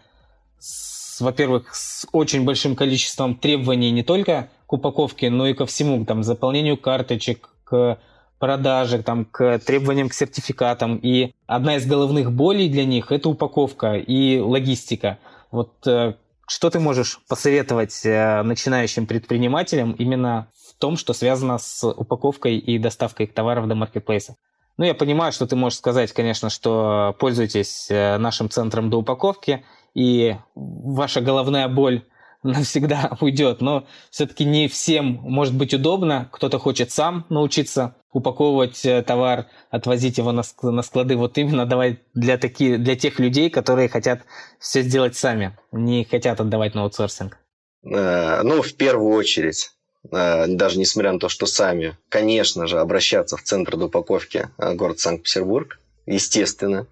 с, 0.60 1.01
во-первых, 1.20 1.76
с 1.76 2.08
очень 2.12 2.46
большим 2.46 2.76
количеством 2.76 3.36
требований 3.36 3.92
не 3.92 4.04
только 4.04 4.50
к 4.68 4.74
упаковке, 4.74 5.30
но 5.30 5.48
и 5.48 5.54
ко 5.54 5.66
всему, 5.66 6.06
там, 6.06 6.24
заполнению 6.24 6.78
карточек, 6.78 7.50
к 7.64 8.00
продаже, 8.40 9.04
там, 9.04 9.26
к 9.26 9.60
требованиям 9.60 10.10
к 10.10 10.14
сертификатам. 10.14 10.98
И 10.98 11.34
одна 11.46 11.76
из 11.76 11.86
головных 11.86 12.32
болей 12.32 12.70
для 12.70 12.86
них– 12.86 13.06
это 13.12 13.30
упаковка 13.30 13.96
и 13.96 14.40
логистика. 14.40 15.20
Вот 15.52 15.74
э, 15.86 16.16
что 16.48 16.70
ты 16.70 16.80
можешь 16.80 17.20
посоветовать 17.30 18.06
э, 18.06 18.42
начинающим 18.42 19.06
предпринимателям 19.06 19.92
именно 19.92 20.48
в 20.70 20.76
том, 20.80 20.98
что 20.98 21.14
связано 21.14 21.60
с 21.60 21.88
упаковкой 21.88 22.58
и 22.58 22.80
доставкой 22.80 23.28
товаров 23.28 23.68
до 23.68 23.76
маркетплейса? 23.76 24.36
Ну, 24.78 24.86
я 24.86 24.96
понимаю, 24.96 25.32
что 25.32 25.46
ты 25.46 25.56
можешь 25.56 25.78
сказать, 25.78 26.12
конечно, 26.12 26.50
что 26.50 27.16
пользуйтесь 27.20 27.88
э, 27.90 28.18
нашим 28.18 28.50
центром 28.50 28.90
до 28.90 28.98
упаковки, 28.98 29.64
и 29.94 30.36
ваша 30.56 31.22
головная 31.22 31.68
боль 31.68 32.04
навсегда 32.44 33.18
уйдет. 33.22 33.62
Но 33.62 33.88
все-таки 34.10 34.46
не 34.46 34.68
всем 34.68 35.20
может 35.22 35.56
быть 35.56 35.74
удобно. 35.74 36.30
Кто-то 36.32 36.60
хочет 36.60 36.92
сам 36.92 37.26
научиться 37.30 37.96
упаковывать 38.12 38.86
э, 38.86 39.02
товар, 39.04 39.48
отвозить 39.70 40.18
его 40.18 40.32
на 40.32 40.44
склады. 40.84 41.16
Вот 41.16 41.38
именно 41.38 41.66
давай 41.66 42.00
для, 42.14 42.38
таки, 42.38 42.78
для 42.78 42.96
тех 42.96 43.20
людей, 43.20 43.50
которые 43.50 43.88
хотят 43.88 44.22
все 44.60 44.82
сделать 44.82 45.16
сами, 45.16 45.58
не 45.72 46.04
хотят 46.04 46.42
отдавать 46.42 46.76
на 46.76 46.84
аутсорсинг. 46.84 47.38
Э, 47.84 48.42
ну, 48.44 48.62
в 48.62 48.74
первую 48.76 49.16
очередь, 49.16 49.72
э, 50.12 50.48
даже 50.48 50.78
несмотря 50.78 51.14
на 51.14 51.20
то, 51.20 51.30
что 51.30 51.46
сами, 51.46 51.98
конечно 52.10 52.68
же, 52.68 52.80
обращаться 52.80 53.38
в 53.38 53.44
центр 53.44 53.76
упаковки 53.82 54.50
город 54.58 55.00
Санкт-Петербург, 55.00 55.80
естественно. 56.12 56.88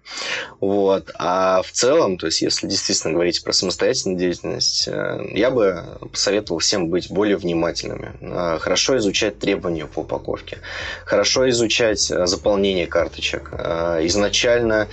Вот. 0.60 1.10
А 1.18 1.62
в 1.62 1.70
целом, 1.70 2.18
то 2.18 2.26
есть, 2.26 2.42
если 2.42 2.66
действительно 2.66 3.14
говорить 3.14 3.42
про 3.42 3.52
самостоятельную 3.52 4.18
деятельность, 4.18 4.88
э, 4.88 5.20
я 5.32 5.50
бы 5.50 5.84
посоветовал 6.10 6.58
всем 6.60 6.88
быть 6.88 7.10
более 7.10 7.36
внимательными. 7.36 8.12
Э, 8.20 8.58
хорошо 8.58 8.96
изучать 8.98 9.38
требования 9.38 9.86
по 9.86 10.00
упаковке. 10.00 10.58
Хорошо 11.04 11.48
изучать 11.50 12.10
э, 12.10 12.26
заполнение 12.26 12.86
карточек. 12.86 13.52
Изначально 13.52 14.88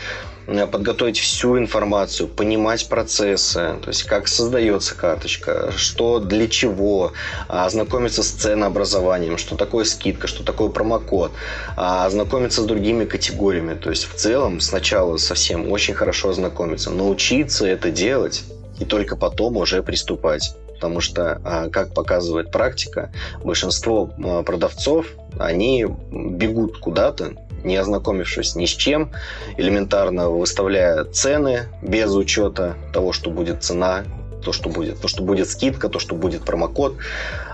подготовить 0.47 1.19
всю 1.19 1.57
информацию, 1.57 2.29
понимать 2.29 2.87
процессы, 2.87 3.75
то 3.81 3.87
есть 3.87 4.03
как 4.03 4.27
создается 4.27 4.95
карточка, 4.95 5.73
что 5.75 6.19
для 6.19 6.47
чего, 6.47 7.11
а, 7.49 7.65
ознакомиться 7.65 8.23
с 8.23 8.29
ценообразованием, 8.29 9.37
что 9.37 9.57
такое 9.57 9.83
скидка, 9.83 10.27
что 10.27 10.43
такое 10.43 10.69
промокод, 10.69 11.31
а, 11.75 12.05
ознакомиться 12.05 12.61
с 12.61 12.65
другими 12.65 13.03
категориями. 13.03 13.73
То 13.73 13.89
есть 13.89 14.05
в 14.05 14.15
целом 14.15 14.61
сначала 14.61 15.17
совсем 15.17 15.69
очень 15.69 15.93
хорошо 15.93 16.29
ознакомиться, 16.29 16.91
научиться 16.91 17.67
это 17.67 17.91
делать 17.91 18.43
и 18.79 18.85
только 18.85 19.17
потом 19.17 19.57
уже 19.57 19.83
приступать. 19.83 20.55
Потому 20.75 21.01
что, 21.01 21.41
а, 21.43 21.69
как 21.69 21.93
показывает 21.93 22.51
практика, 22.51 23.11
большинство 23.43 24.05
продавцов, 24.45 25.07
они 25.39 25.85
бегут 26.11 26.77
куда-то, 26.77 27.33
не 27.67 27.77
ознакомившись 27.77 28.55
ни 28.55 28.65
с 28.65 28.69
чем, 28.69 29.11
элементарно 29.57 30.29
выставляя 30.29 31.03
цены 31.03 31.67
без 31.81 32.13
учета 32.15 32.75
того, 32.93 33.13
что 33.13 33.29
будет 33.29 33.63
цена, 33.63 34.05
то, 34.43 34.53
что 34.53 34.69
будет, 34.69 35.01
то, 35.01 35.07
что 35.07 35.23
будет 35.23 35.49
скидка, 35.49 35.89
то, 35.89 35.99
что 35.99 36.15
будет 36.15 36.45
промокод. 36.45 36.95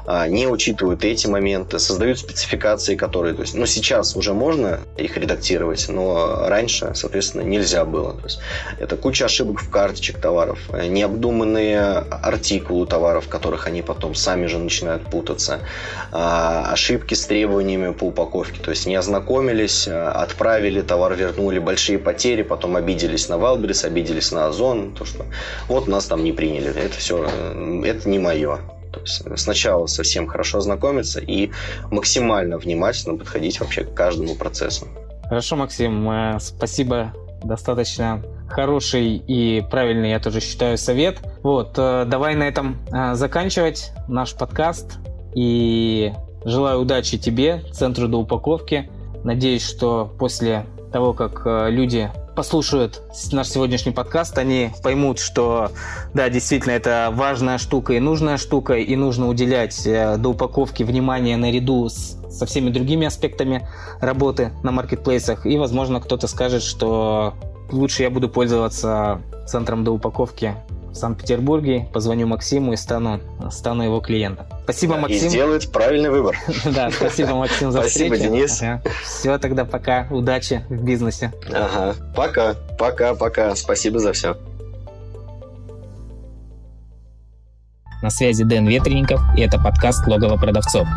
А, 0.05 0.27
не 0.27 0.47
учитывают 0.47 1.03
эти 1.05 1.27
моменты, 1.27 1.79
создают 1.79 2.19
спецификации, 2.19 2.95
которые, 2.95 3.33
то 3.33 3.41
есть, 3.41 3.53
ну, 3.53 3.65
сейчас 3.65 4.15
уже 4.15 4.33
можно 4.33 4.79
их 4.97 5.17
редактировать, 5.17 5.85
но 5.87 6.47
раньше, 6.47 6.91
соответственно, 6.93 7.41
нельзя 7.41 7.85
было. 7.85 8.13
То 8.13 8.23
есть, 8.25 8.39
это 8.79 8.97
куча 8.97 9.25
ошибок 9.25 9.61
в 9.61 9.69
карточек 9.69 10.19
товаров, 10.19 10.59
необдуманные 10.71 11.79
артикулы 11.81 12.85
товаров, 12.85 13.25
в 13.25 13.29
которых 13.29 13.67
они 13.67 13.81
потом 13.81 14.15
сами 14.15 14.47
же 14.47 14.59
начинают 14.59 15.03
путаться, 15.03 15.59
а, 16.11 16.71
ошибки 16.71 17.13
с 17.13 17.25
требованиями 17.25 17.93
по 17.93 18.05
упаковке, 18.05 18.61
то 18.61 18.71
есть 18.71 18.85
не 18.85 18.95
ознакомились, 18.95 19.87
а, 19.87 20.11
отправили, 20.11 20.81
товар 20.81 21.15
вернули, 21.15 21.59
большие 21.59 21.97
потери, 21.97 22.43
потом 22.43 22.75
обиделись 22.75 23.29
на 23.29 23.37
Валберис, 23.37 23.85
обиделись 23.85 24.31
на 24.31 24.47
Озон, 24.47 24.93
то 24.93 25.05
что 25.05 25.25
вот 25.67 25.87
нас 25.87 26.05
там 26.05 26.23
не 26.23 26.33
приняли, 26.33 26.69
это 26.69 26.97
все, 26.97 27.25
э, 27.29 27.83
это 27.85 28.09
не 28.09 28.19
мое. 28.19 28.59
То 28.93 28.99
есть 28.99 29.23
сначала 29.39 29.87
совсем 29.87 30.27
хорошо 30.27 30.59
ознакомиться 30.59 31.19
и 31.19 31.51
максимально 31.89 32.57
внимательно 32.57 33.17
подходить 33.17 33.59
вообще 33.59 33.83
к 33.83 33.93
каждому 33.93 34.35
процессу. 34.35 34.87
Хорошо, 35.27 35.55
Максим, 35.55 36.09
э, 36.09 36.37
спасибо. 36.39 37.13
Достаточно 37.43 38.21
хороший 38.47 39.15
и 39.15 39.65
правильный, 39.69 40.11
я 40.11 40.19
тоже 40.19 40.39
считаю, 40.41 40.77
совет. 40.77 41.19
Вот, 41.41 41.73
э, 41.77 42.05
давай 42.07 42.35
на 42.35 42.43
этом 42.43 42.77
э, 42.91 43.15
заканчивать 43.15 43.91
наш 44.07 44.35
подкаст. 44.35 44.99
И 45.35 46.13
желаю 46.45 46.79
удачи 46.79 47.17
тебе, 47.17 47.63
Центру 47.71 48.07
до 48.07 48.17
упаковки. 48.17 48.91
Надеюсь, 49.23 49.65
что 49.65 50.13
после 50.19 50.67
того, 50.91 51.13
как 51.13 51.41
люди 51.71 52.11
послушают 52.35 53.01
наш 53.31 53.49
сегодняшний 53.49 53.91
подкаст, 53.91 54.37
они 54.37 54.71
поймут, 54.81 55.19
что 55.19 55.71
да, 56.13 56.29
действительно 56.29 56.71
это 56.71 57.09
важная 57.13 57.57
штука 57.57 57.93
и 57.93 57.99
нужная 57.99 58.37
штука, 58.37 58.73
и 58.73 58.95
нужно 58.95 59.27
уделять 59.27 59.85
э, 59.85 60.17
до 60.17 60.29
упаковки 60.29 60.83
внимание 60.83 61.37
наряду 61.37 61.89
с, 61.89 62.17
со 62.29 62.45
всеми 62.45 62.69
другими 62.69 63.07
аспектами 63.07 63.67
работы 63.99 64.51
на 64.63 64.71
маркетплейсах. 64.71 65.45
И, 65.45 65.57
возможно, 65.57 66.01
кто-то 66.01 66.27
скажет, 66.27 66.63
что 66.63 67.35
лучше 67.71 68.03
я 68.03 68.09
буду 68.09 68.29
пользоваться 68.29 69.21
центром 69.47 69.83
до 69.83 69.91
упаковки 69.91 70.55
в 70.93 70.95
Санкт-Петербурге, 70.95 71.87
позвоню 71.91 72.27
Максиму 72.27 72.73
и 72.73 72.75
стану, 72.75 73.19
стану 73.51 73.83
его 73.83 73.99
клиентом. 73.99 74.45
Спасибо, 74.63 74.95
Максим. 74.97 75.27
И 75.27 75.29
сделает 75.29 75.71
правильный 75.71 76.09
выбор. 76.09 76.37
Да, 76.65 76.89
спасибо, 76.91 77.35
Максим, 77.35 77.71
за 77.71 77.81
встречу. 77.81 78.15
Спасибо, 78.15 78.35
Денис. 78.35 78.61
Все, 79.03 79.37
тогда 79.37 79.65
пока. 79.65 80.07
Удачи 80.11 80.63
в 80.69 80.83
бизнесе. 80.83 81.33
Ага, 81.51 81.95
пока, 82.15 82.55
пока, 82.77 83.15
пока. 83.15 83.55
Спасибо 83.55 83.99
за 83.99 84.13
все. 84.13 84.37
На 88.01 88.09
связи 88.09 88.43
Дэн 88.43 88.67
Ветренников, 88.67 89.21
и 89.37 89.41
это 89.41 89.57
подкаст 89.59 90.05
«Логово 90.07 90.37
продавцов». 90.37 90.87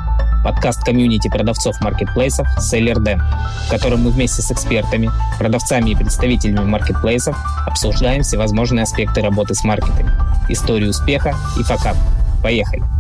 Подкаст 0.47 0.85
комьюнити 0.85 1.27
продавцов 1.27 1.81
маркетплейсов 1.81 2.47
Seller 2.59 2.99
Den, 2.99 3.21
в 3.67 3.69
котором 3.69 4.05
мы 4.05 4.11
вместе 4.11 4.43
с 4.43 4.53
экспертами, 4.53 5.11
продавцами 5.41 5.91
и 5.91 5.97
представителями 5.97 6.65
маркетплейсов 6.65 7.37
обсуждаем 7.67 8.23
всевозможные 8.23 8.85
аспекты 8.85 9.23
работы 9.23 9.57
с 9.57 9.65
маркетами, 9.65 10.13
историю 10.49 10.91
успеха 10.91 11.35
и 11.59 11.65
факап. 11.65 11.97
Поехали! 12.45 12.96